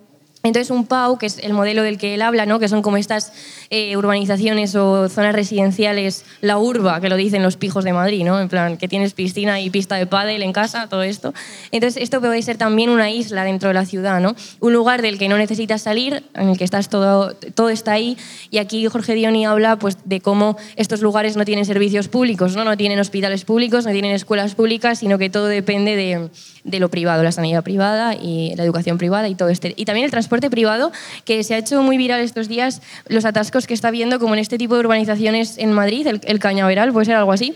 [0.44, 2.60] Entonces, un PAU, que es el modelo del que él habla, ¿no?
[2.60, 3.32] que son como estas
[3.70, 8.42] eh, urbanizaciones o zonas residenciales, la urba, que lo dicen los pijos de Madrid, ¿no?
[8.42, 11.36] en plan, que tienes piscina y pista de pádel en casa, todo esto.
[11.72, 14.36] Entonces, esto puede ser también una isla dentro de la ciudad, ¿no?
[14.60, 18.18] un lugar del que no necesitas salir, en el que estás todo, todo está ahí.
[18.50, 22.64] Y aquí Jorge Dioni habla pues, de cómo estos lugares no tienen servicios públicos, ¿no?
[22.64, 26.30] no tienen hospitales públicos, no tienen escuelas públicas, sino que todo depende de,
[26.64, 29.76] de lo privado, la sanidad privada y la educación privada y todo este.
[29.78, 30.92] Y también el transporte privado,
[31.26, 34.40] que se ha hecho muy viral estos días, los atascos que está viendo como en
[34.40, 37.56] este tipo de urbanizaciones en Madrid, el Cañaveral, puede ser algo así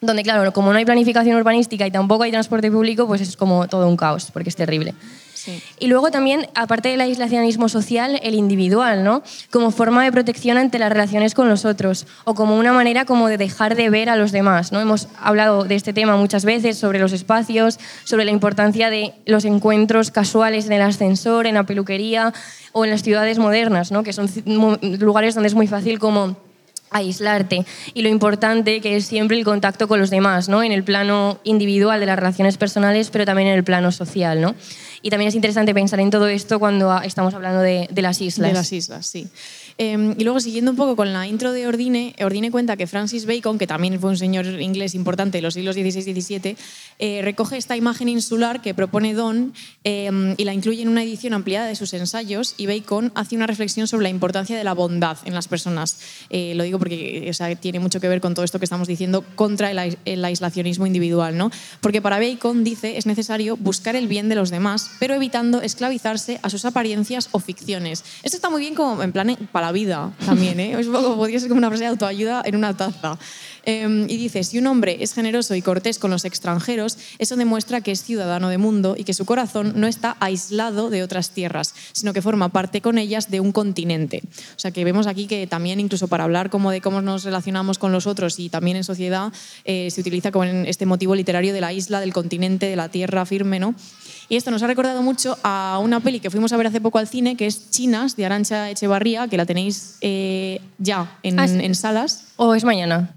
[0.00, 3.66] donde claro, como no hay planificación urbanística y tampoco hay transporte público, pues es como
[3.68, 4.94] todo un caos, porque es terrible.
[5.78, 9.22] Y luego también, aparte del aislacionismo social, el individual, ¿no?
[9.50, 13.28] Como forma de protección ante las relaciones con los otros o como una manera como
[13.28, 14.80] de dejar de ver a los demás, ¿no?
[14.80, 19.44] Hemos hablado de este tema muchas veces, sobre los espacios, sobre la importancia de los
[19.44, 22.32] encuentros casuales en el ascensor, en la peluquería
[22.72, 24.02] o en las ciudades modernas, ¿no?
[24.02, 24.28] Que son
[24.98, 26.36] lugares donde es muy fácil como
[26.90, 27.64] aislarte
[27.94, 30.62] y lo importante que es siempre el contacto con los demás, ¿no?
[30.62, 34.54] En el plano individual de las relaciones personales, pero también en el plano social, ¿no?
[35.02, 38.50] Y también es interesante pensar en todo esto cuando estamos hablando de, de las islas.
[38.50, 39.28] De las islas, sí.
[39.78, 43.26] Eh, y luego, siguiendo un poco con la intro de Ordine, Ordine cuenta que Francis
[43.26, 46.56] Bacon, que también fue un señor inglés importante en los siglos XVI y XVII,
[46.98, 49.52] eh, recoge esta imagen insular que propone Don
[49.84, 53.46] eh, y la incluye en una edición ampliada de sus ensayos y Bacon hace una
[53.46, 55.98] reflexión sobre la importancia de la bondad en las personas.
[56.30, 59.98] lo digo porque tiene mucho que ver con todo esto que estamos diciendo contra el,
[60.04, 61.36] el aislacionismo individual.
[61.36, 61.50] ¿no?
[61.80, 66.40] Porque para Bacon, dice, es necesario buscar el bien de los demás, pero evitando esclavizarse
[66.42, 68.04] a sus apariencias o ficciones.
[68.22, 70.78] Esto está muy bien como en plan para la vida también, ¿eh?
[70.78, 71.16] Es un poco,
[71.48, 73.18] como una frase de autoayuda en una taza.
[73.68, 77.80] Em, y dice, si un hombre es generoso y cortés con los extranjeros, eso demuestra
[77.80, 81.74] que es ciudadano de mundo y que su corazón no está aislado de otras tierras,
[81.90, 84.22] sino que forma parte con ellas de un continente.
[84.54, 87.78] O sea que vemos aquí que también incluso para hablar como de cómo nos relacionamos
[87.78, 89.32] con los otros y también en sociedad
[89.64, 92.88] eh, se utiliza como en este motivo literario de la isla, del continente, de la
[92.88, 93.74] tierra firme, ¿no?
[94.28, 96.98] Y esto nos ha recordado mucho a una peli que fuimos a ver hace poco
[96.98, 101.46] al cine, que es Chinas, de Arancha Echevarría, que la tenéis eh, ya en, Ah,
[101.46, 102.26] en salas.
[102.36, 103.14] ¿O es mañana?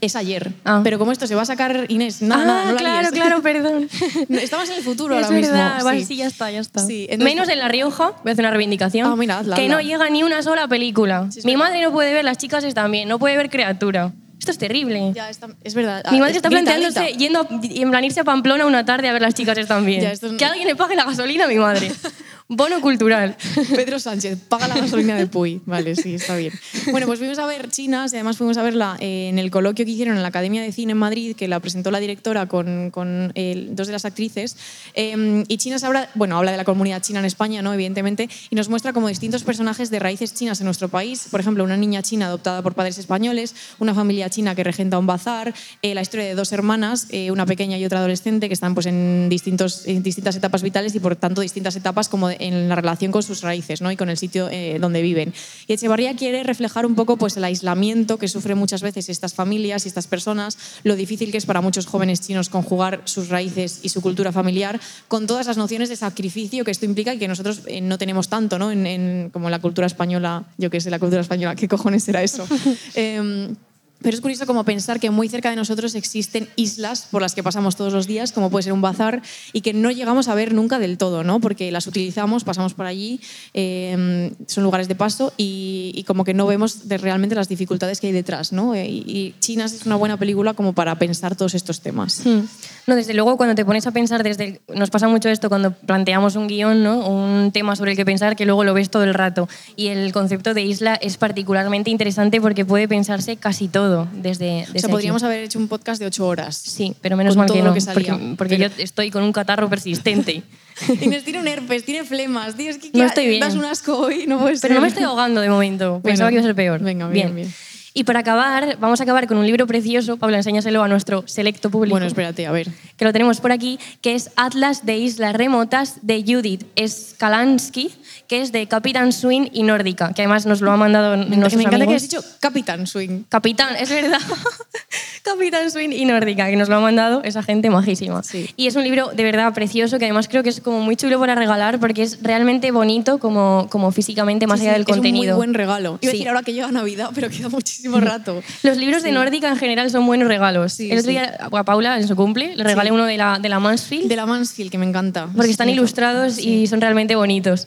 [0.00, 0.52] Es ayer.
[0.64, 0.80] Ah.
[0.84, 3.10] Pero como esto se va a sacar Inés, nada, ah, nada, no la claro, líes.
[3.12, 3.88] claro, perdón.
[4.30, 5.52] Estamos en el futuro es ahora mismo.
[5.52, 6.06] verdad, vale, sí.
[6.06, 6.80] sí, ya está, ya está.
[6.86, 9.62] Sí, entonces- Menos en La Rioja, voy a hacer una reivindicación, Ah, mira, hazla, que
[9.62, 9.74] hazla.
[9.74, 11.26] no llega ni una sola película.
[11.30, 11.66] Sí, Mi verdad.
[11.68, 14.12] madre no puede ver, las chicas están bien, no puede ver Criatura.
[14.38, 15.12] Esto es terrible.
[15.14, 16.04] Ya está, es verdad.
[16.12, 17.18] Mi Ah, madre está grita, planteándose grita.
[17.18, 19.84] yendo a, y en plan irse a Pamplona una tarde a ver las chicas están
[19.84, 20.00] bien.
[20.02, 21.90] Ya, esto es- Que alguien le pague la gasolina a mi madre.
[22.50, 23.36] Bono cultural.
[23.76, 25.60] Pedro Sánchez, paga la gasolina de Puy.
[25.66, 26.54] Vale, sí, está bien.
[26.90, 29.84] Bueno, pues fuimos a ver Chinas y además fuimos a verla eh, en el coloquio
[29.84, 32.90] que hicieron en la Academia de Cine en Madrid, que la presentó la directora con,
[32.90, 33.34] con,
[33.72, 34.56] dos de las actrices.
[34.94, 37.74] Eh, y Chinas habla, bueno, habla de la comunidad china en España, ¿no?
[37.74, 41.28] evidentemente, y nos muestra como distintos personajes de raíces chinas en nuestro país.
[41.30, 45.06] Por ejemplo, una niña china adoptada por padres españoles, una familia china que regenta un
[45.06, 48.72] bazar, eh, la historia de dos hermanas, eh, una pequeña y otra adolescente, que están
[48.72, 52.68] pues, en, distintos, en distintas etapas vitales y por tanto distintas etapas como de- en
[52.68, 53.90] la relación con sus raíces ¿no?
[53.92, 55.32] y con el sitio eh, donde viven.
[55.66, 59.84] Y Echevarría quiere reflejar un poco pues, el aislamiento que sufren muchas veces estas familias
[59.84, 63.88] y estas personas, lo difícil que es para muchos jóvenes chinos conjugar sus raíces y
[63.88, 67.62] su cultura familiar con todas las nociones de sacrificio que esto implica y que nosotros
[67.66, 68.70] eh, no tenemos tanto ¿no?
[68.70, 72.22] En, en- como la cultura española, yo qué sé, la cultura española, ¿qué cojones era
[72.22, 72.46] eso?
[72.94, 73.54] Em,
[74.02, 77.42] pero es curioso como pensar que muy cerca de nosotros existen islas por las que
[77.42, 79.22] pasamos todos los días, como puede ser un bazar,
[79.52, 81.40] y que no llegamos a ver nunca del todo, ¿no?
[81.40, 83.20] porque las utilizamos, pasamos por allí,
[83.54, 88.00] eh, son lugares de paso y, y como que no vemos de realmente las dificultades
[88.00, 88.52] que hay detrás.
[88.52, 88.74] ¿no?
[88.74, 92.22] Eh, Y, y es una buena película como para pensar todos estos temas.
[92.24, 92.40] Hmm.
[92.86, 96.36] No, desde luego, cuando te pones a pensar, desde nos pasa mucho esto cuando planteamos
[96.36, 97.06] un guion, ¿no?
[97.06, 99.48] un tema sobre el que pensar, que luego lo ves todo el rato.
[99.76, 104.62] Y el concepto de isla es particularmente interesante porque puede pensarse casi todo desde, desde
[104.62, 104.90] O sea, aquí.
[104.90, 106.56] podríamos haber hecho un podcast de ocho horas.
[106.56, 109.32] Sí, pero menos mal que todo no, que porque, porque Pero- yo estoy con un
[109.32, 110.42] catarro persistente.
[111.00, 113.40] Inés tiene un herpes, tiene flemas, que No estoy bien.
[113.40, 116.00] das un asco hoy, no puedes Pero no me estoy ahogando de momento.
[116.02, 116.80] Pensaba que iba a ser peor.
[116.80, 117.52] Venga, bien, bien.
[117.94, 120.18] Y para acabar, vamos a acabar con un libro precioso.
[120.18, 121.94] Paula, enséñaselo a nuestro selecto público.
[121.94, 122.68] Bueno, espérate, a ver.
[122.96, 127.90] que lo tenemos por aquí, que es Atlas de Islas Remotas de Judith Skalansky,
[128.28, 131.54] que es de Capitán Swing y Nórdica, que además nos lo ha mandado Me, nuestros
[131.56, 133.24] me encanta que hayas dicho Capitán Swing.
[133.28, 134.20] Capitán, es verdad.
[135.22, 138.22] Capitán Swing y Nórdica, que nos lo ha mandado esa gente majísima.
[138.22, 138.48] Sí.
[138.56, 141.18] Y es un libro de verdad precioso, que además creo que es como muy chulo
[141.18, 144.88] para regalar, porque es realmente bonito como, como físicamente, más Sí, allá sí, del es
[144.88, 145.34] un contenido.
[145.34, 145.98] muy buen regalo.
[146.00, 148.42] Iba a decir ahora que llega Navidad, pero queda muchísimo rato.
[148.62, 150.72] Los libros de Nórdica en general son buenos regalos.
[150.74, 153.48] Sí, El otro día a Paula, en su cumple, le regalé uno de la, de
[153.48, 154.08] la Mansfield.
[154.08, 155.28] De la Mansfield, que me encanta.
[155.34, 157.66] porque están ilustrados y son realmente bonitos.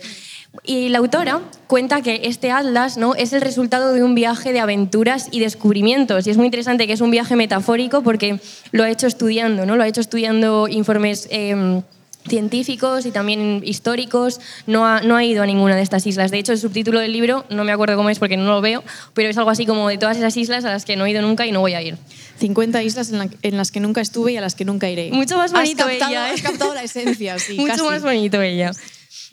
[0.64, 3.16] Y la autora cuenta que este atlas ¿no?
[3.16, 6.28] es el resultado de un viaje de aventuras y descubrimientos.
[6.28, 8.40] Y es muy interesante que es un viaje metafórico porque
[8.72, 9.78] lo ha hecho estudiando, ¿no?
[9.78, 11.82] lo ha hecho estudiando informes eh,
[12.28, 14.42] científicos y también históricos.
[14.68, 16.32] No ha, no ha ido a ninguna de estas islas.
[16.32, 18.84] De hecho, el subtítulo del libro, no me acuerdo cómo es porque no lo veo,
[19.14, 21.22] pero es algo así como de todas esas islas a las que no he ido
[21.22, 21.98] nunca y no voy a ir.
[22.40, 25.12] 50 islas en, la- en las que nunca estuve y a las que nunca iré.
[25.12, 26.34] Mucho más bonito has captado, ella, ¿eh?
[26.34, 27.84] Has captado la esencia, sí, Mucho casi.
[27.86, 28.72] más bonito ella.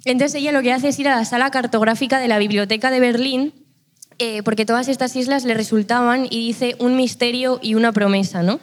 [0.04, 3.00] Entonces ella lo que hace es ir a la sala cartográfica de la Biblioteca de
[3.00, 3.52] Berlín,
[4.18, 8.60] eh, porque todas estas islas le resultaban, y dice, un misterio y una promesa, ¿no?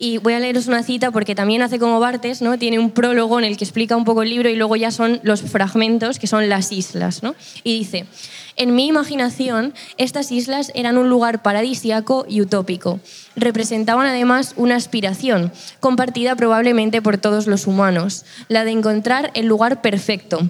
[0.00, 2.56] Y voy a leeros una cita porque también hace como Bartes, ¿no?
[2.56, 5.18] Tiene un prólogo en el que explica un poco el libro y luego ya son
[5.24, 7.34] los fragmentos, que son las islas, ¿no?
[7.64, 8.06] Y dice,
[8.54, 13.00] en mi imaginación, estas islas eran un lugar paradisiaco y utópico.
[13.34, 19.82] Representaban además una aspiración, compartida probablemente por todos los humanos, la de encontrar el lugar
[19.82, 20.48] perfecto,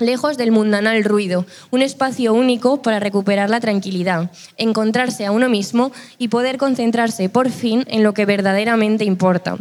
[0.00, 5.92] lejos del mundanal ruido, un espacio único para recuperar la tranquilidad, encontrarse a uno mismo
[6.18, 9.58] y poder concentrarse por fin en lo que verdaderamente importa.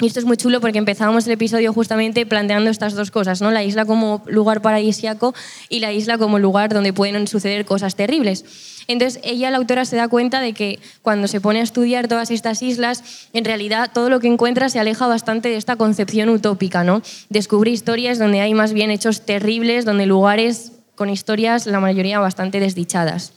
[0.00, 3.50] Y esto es muy chulo porque empezábamos el episodio justamente planteando estas dos cosas, ¿no?
[3.50, 5.34] La isla como lugar paradisiaco
[5.68, 8.44] y la isla como lugar donde pueden suceder cosas terribles.
[8.86, 12.30] Entonces, ella, la autora, se da cuenta de que cuando se pone a estudiar todas
[12.30, 16.84] estas islas, en realidad todo lo que encuentra se aleja bastante de esta concepción utópica,
[16.84, 17.02] ¿no?
[17.28, 22.60] Descubre historias donde hay más bien hechos terribles, donde lugares con historias, la mayoría bastante
[22.60, 23.32] desdichadas.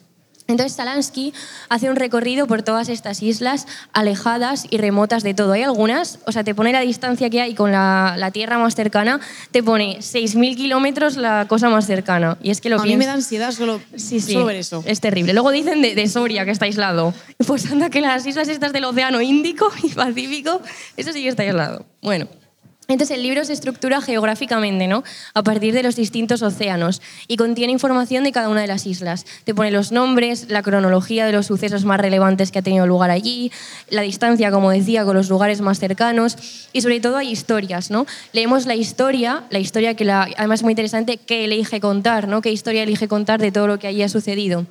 [0.52, 1.34] Entonces Salansky
[1.70, 5.54] hace un recorrido por todas estas islas alejadas y remotas de todo.
[5.54, 8.76] Hay algunas, o sea, te pone la distancia que hay con la, la tierra más
[8.76, 9.20] cercana,
[9.52, 12.38] te pone 6.000 kilómetros la cosa más cercana.
[12.42, 14.34] Y es que lo A mí me da ansiedad solo, Sí, sí.
[14.34, 14.84] solo ver eso.
[14.86, 15.34] Es terrible.
[15.34, 17.14] Luego dicen de, de Soria, que está aislado.
[17.48, 20.62] Pues anda que las islas estas del Océano Índico y Pacífico,
[20.98, 21.86] eso sí que está aislado.
[22.02, 22.28] Bueno.
[22.92, 25.04] Entonces el libro se estructura geográficamente, ¿no?
[25.34, 29.26] A partir de los distintos océanos y contiene información de cada una de las islas.
[29.46, 33.10] Te pone los nombres, la cronología de los sucesos más relevantes que ha tenido lugar
[33.10, 33.52] allí,
[33.90, 36.38] la distancia, como decía, con los lugares más cercanos
[36.74, 38.06] y sobre todo hay historias, ¿no?
[38.34, 42.42] Leemos la historia, la historia que la, además es muy interesante, qué elige contar, ¿no?
[42.42, 44.66] Qué historia elige contar de todo lo que allí ha sucedido.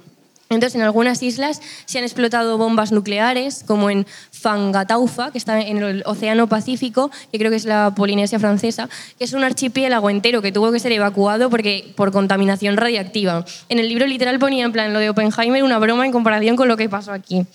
[0.53, 5.77] Entonces, en algunas islas se han explotado bombas nucleares, como en Fangataufa, que está en
[5.77, 10.43] el Océano Pacífico, que creo que es la Polinesia francesa, que es un archipiélago entero
[10.43, 13.45] que tuvo que ser evacuado porque, por contaminación radiactiva.
[13.69, 16.67] En el libro literal ponía en plan lo de Oppenheimer una broma en comparación con
[16.67, 17.47] lo que pasó aquí.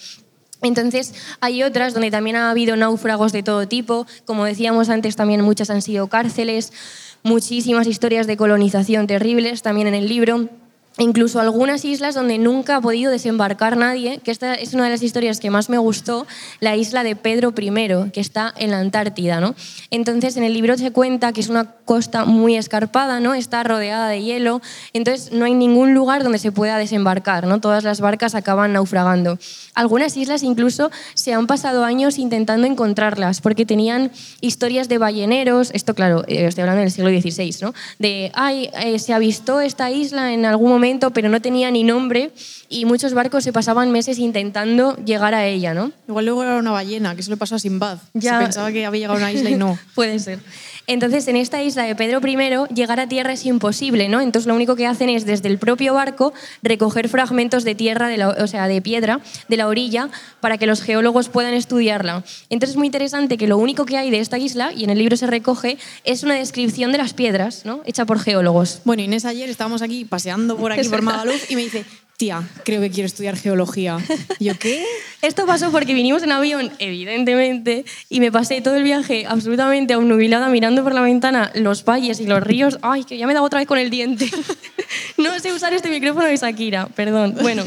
[0.62, 4.08] Entonces, hay otras donde también ha habido náufragos de todo tipo.
[4.24, 6.72] Como decíamos antes, también muchas han sido cárceles,
[7.24, 10.50] muchísimas historias de colonización terribles también en el libro.
[10.98, 15.04] Incluso algunas islas donde nunca ha podido desembarcar nadie, que esta es una de las
[15.04, 16.26] historias que más me gustó,
[16.62, 19.41] la isla de Pedro I, que está en la Antártida.
[19.41, 19.56] ¿no?
[19.91, 23.34] Entonces, en el libro se cuenta que es una costa muy escarpada, ¿no?
[23.34, 24.62] está rodeada de hielo,
[24.93, 27.60] entonces no hay ningún lugar donde se pueda desembarcar, ¿no?
[27.60, 29.38] todas las barcas acaban naufragando.
[29.74, 35.93] Algunas islas incluso se han pasado años intentando encontrarlas, porque tenían historias de balleneros, esto
[35.93, 37.74] claro, eh, estoy hablando del siglo XVI, ¿no?
[38.00, 42.31] de, ay, eh, se avistó esta isla en algún momento, pero no tenía ni nombre,
[42.76, 45.91] y muchos barcos se pasaban meses intentando llegar a ella, ¿no?
[46.07, 47.99] Igual luego era una ballena, que eso le pasó a Sinbad.
[48.13, 48.39] Ya.
[48.39, 49.78] Se pensaba que había llegado a una isla y no.
[49.95, 50.39] Puede ser.
[50.88, 54.21] Entonces, en esta isla de Pedro I, llegar a tierra es imposible, ¿no?
[54.21, 58.17] Entonces, lo único que hacen es, desde el propio barco, recoger fragmentos de tierra, de
[58.17, 60.09] la- o sea, de piedra, de la orilla,
[60.41, 62.23] para que los geólogos puedan estudiarla.
[62.51, 64.99] Entonces, es muy interesante que lo único que hay de esta isla, y en el
[64.99, 67.82] libro se recoge, es una descripción de las piedras, ¿no?
[67.86, 68.82] Hecha por geólogos.
[68.86, 71.01] Bueno, Inés ayer estábamos aquí paseando por aquí por.
[71.01, 71.84] Magaluf y me dice,
[72.18, 73.97] tía, creo que quiero estudiar geología.
[74.39, 74.86] Yo, ¿qué?
[75.22, 80.49] Esto pasó porque vinimos en avión, evidentemente, y me pasé todo el viaje absolutamente obnubilada
[80.49, 82.78] mirando por la ventana los valles y los ríos.
[82.82, 84.30] Ay, que ya me he dado otra vez con el diente.
[85.18, 87.36] no sé usar este micrófono de Shakira, perdón.
[87.41, 87.63] Bueno,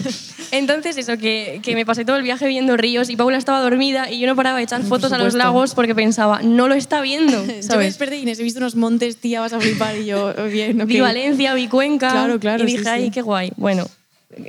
[0.52, 4.10] entonces eso, que, que me pasé todo el viaje viendo ríos y Paula estaba dormida
[4.10, 6.74] y yo no paraba de echar Por fotos a los lagos porque pensaba, no lo
[6.74, 7.86] está viendo, Yo me ¿sabes?
[7.86, 9.96] desperté, he visto unos montes, tía, vas a flipar.
[9.96, 10.86] Y yo, bien, ok.
[10.86, 12.10] Vi Valencia, vi Cuenca.
[12.10, 13.50] Claro, claro, Y dije, sí, ay, qué guay.
[13.56, 13.86] Bueno,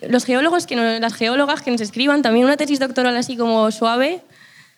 [0.07, 4.21] los geólogos, que las geólogas que nos escriban también una tesis doctoral así como suave,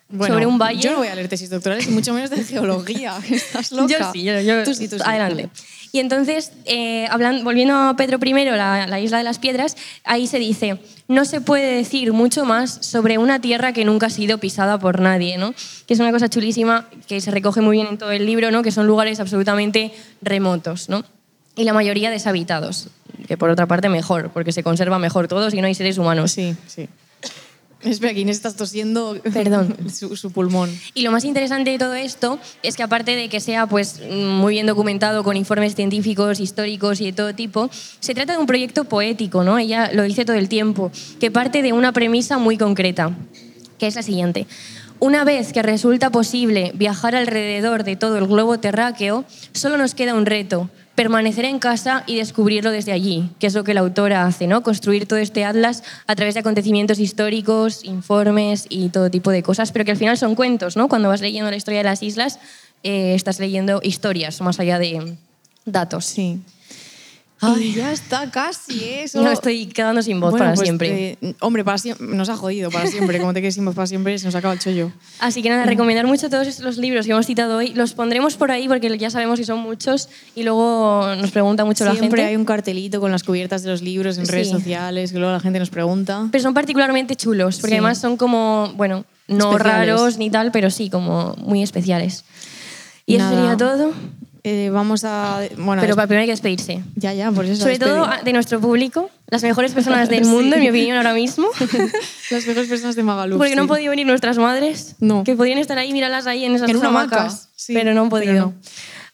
[0.10, 0.82] Bueno, sobre un valle.
[0.82, 3.18] Yo no voy a leer tesis doctorales, y mucho menos de geología.
[3.30, 3.97] Estás loca.
[3.99, 5.04] Yo sí, yo, yo- Tú sí, tú sí.
[5.06, 5.49] Adelante.
[5.93, 7.10] Y entonces, eh,
[7.43, 9.76] volviendo a Pedro I, la, la isla de las piedras,
[10.06, 10.80] ahí se dice,
[11.10, 15.02] no se puede decir mucho más sobre una tierra que nunca ha sido pisada por
[15.02, 15.54] nadie, ¿no?
[15.88, 18.64] Que es una cosa chulísima que se recoge muy bien en todo el libro, ¿no?
[18.64, 19.91] Que son lugares absolutamente
[20.22, 21.04] remotos, ¿no?
[21.56, 22.88] Y la mayoría deshabitados,
[23.28, 26.32] que por otra parte mejor, porque se conserva mejor todo si no hay seres humanos.
[26.32, 26.88] Sí, sí.
[27.84, 29.76] Espera, Inés estás tosiendo Perdón.
[29.93, 30.70] su, su pulmón.
[30.93, 34.54] Y lo más interesante de todo esto es que aparte de que sea pues muy
[34.54, 38.84] bien documentado con informes científicos, históricos y de todo tipo, se trata de un proyecto
[38.84, 39.58] poético, ¿no?
[39.58, 43.16] Ella lo dice todo el tiempo, que parte de una premisa muy concreta,
[43.80, 44.45] que es la siguiente.
[44.99, 50.14] Una vez que resulta posible viajar alrededor de todo el globo terráqueo, solo nos queda
[50.14, 54.25] un reto, permanecer en casa y descubrirlo desde allí, que es lo que la autora
[54.25, 54.61] hace, ¿no?
[54.61, 59.71] Construir todo este atlas a través de acontecimientos históricos, informes y todo tipo de cosas,
[59.71, 60.89] pero que al final son cuentos, ¿no?
[60.89, 62.39] Cuando vas leyendo la historia de las islas,
[62.83, 65.15] eh, estás leyendo historias más allá de
[65.65, 66.05] datos.
[66.05, 66.41] Sí.
[67.43, 67.73] Ay.
[67.73, 69.21] Ya está casi eso.
[69.21, 71.17] No estoy quedando sin voz Bueno, para pues, siempre.
[71.21, 73.19] eh, hombre, para siempre, nos ha jodido para siempre.
[73.19, 74.91] Como te quedes sin voz para siempre, se nos acaba el chollo.
[75.19, 77.73] Así que nada, recomendar mucho todos los libros que hemos citado hoy.
[77.73, 81.83] Los pondremos por ahí porque ya sabemos que son muchos y luego nos pregunta mucho
[81.83, 82.25] la Siempre gente.
[82.29, 84.31] hay un cartelito con las cubiertas de los libros en Sí.
[84.31, 86.27] redes sociales, que luego la gente nos pregunta.
[86.31, 87.77] Pero son particularmente chulos, porque Sí.
[87.77, 89.87] además son como, bueno, no Especiales.
[89.87, 92.23] raros ni tal, pero sí como muy especiales.
[93.07, 93.35] Y eso Nada.
[93.35, 93.93] sería todo.
[94.43, 95.41] Eh, vamos a.
[95.57, 96.81] Bueno, Pero para primero hay que despedirse.
[96.95, 97.61] ya, ya, por eso.
[97.61, 100.29] Sobre todo de nuestro público, las mejores personas del Sí.
[100.31, 101.47] mundo, en mi opinión, ahora mismo.
[102.31, 103.37] las mejores personas de Magaluf.
[103.37, 103.69] Porque no han sí.
[103.69, 105.23] podido venir nuestras madres, No.
[105.23, 108.09] que podían estar ahí, mírala ahí en esas En una hamacas, sí, pero no han
[108.09, 108.33] podido.
[108.33, 108.53] no.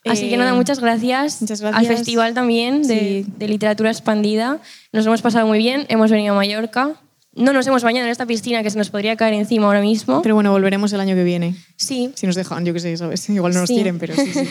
[0.06, 1.98] Así que Eh, nada, muchas gracias, muchas al gracias.
[1.98, 3.34] festival también de, Sí.
[3.38, 4.60] de literatura expandida.
[4.94, 6.94] Nos hemos pasado muy bien, hemos venido a Mallorca.
[7.38, 10.22] No nos hemos bañado en esta piscina que se nos podría caer encima ahora mismo.
[10.22, 11.56] Pero bueno, volveremos el año que viene.
[11.76, 12.12] sí.
[12.16, 13.30] Si nos dejan, yo qué sé, ¿sabes?
[13.30, 13.76] Igual no nos Sí.
[13.76, 14.48] quieren, pero sí, sí.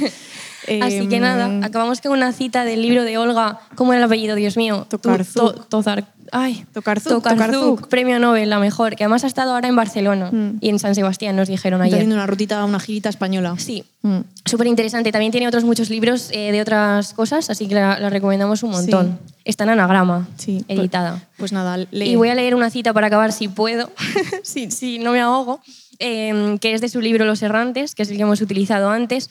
[0.82, 3.60] Así que Em, nada, acabamos con una cita del libro de Olga.
[3.76, 4.86] ¿Cómo era el apellido, Dios mío?
[4.90, 7.88] Tozar- Ay, Tokarzuk, Tokarzuk, Tokarzuk.
[7.88, 10.58] premio Nobel, la mejor, que además ha estado ahora en Barcelona Mm.
[10.60, 11.98] y en San Sebastián, nos dijeron Está ayer.
[11.98, 13.54] haciendo una rutita, una girita española.
[13.58, 14.20] Sí, Mm.
[14.44, 15.12] súper interesante.
[15.12, 18.70] También tiene otros muchos libros eh, de otras cosas, así que la, la recomendamos un
[18.70, 19.18] montón.
[19.44, 21.22] Está en anagrama, Sí, pues- editada.
[21.38, 22.10] Pues nada, lee.
[22.10, 23.90] Y voy a leer una cita para acabar, si puedo,
[24.42, 25.60] si, si no me ahogo,
[25.98, 29.30] eh, que es de su libro Los Errantes, que es el que hemos utilizado antes,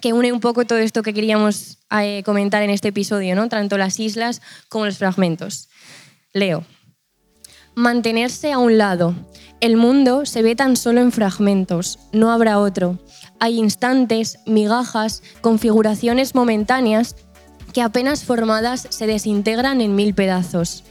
[0.00, 3.48] que une un poco todo esto que queríamos eh, comentar en este episodio, ¿no?
[3.48, 5.68] tanto las islas como los fragmentos.
[6.34, 6.64] Leo.
[7.76, 9.14] Mantenerse a un lado.
[9.60, 12.98] El mundo se ve tan solo en fragmentos, no habrá otro.
[13.38, 17.14] Hay instantes, migajas, configuraciones momentáneas
[17.72, 20.82] que apenas formadas se desintegran en mil pedazos.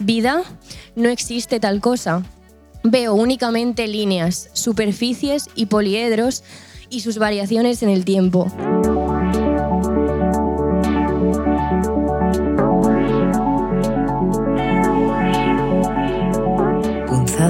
[0.00, 0.42] Vida,
[0.96, 2.24] no existe tal cosa.
[2.82, 6.42] Veo únicamente líneas, superficies y poliedros
[6.90, 8.52] y sus variaciones en el tiempo.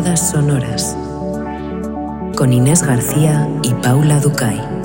[0.07, 0.97] Sonoras.
[2.37, 4.78] Con Inés García y Paula Ducay.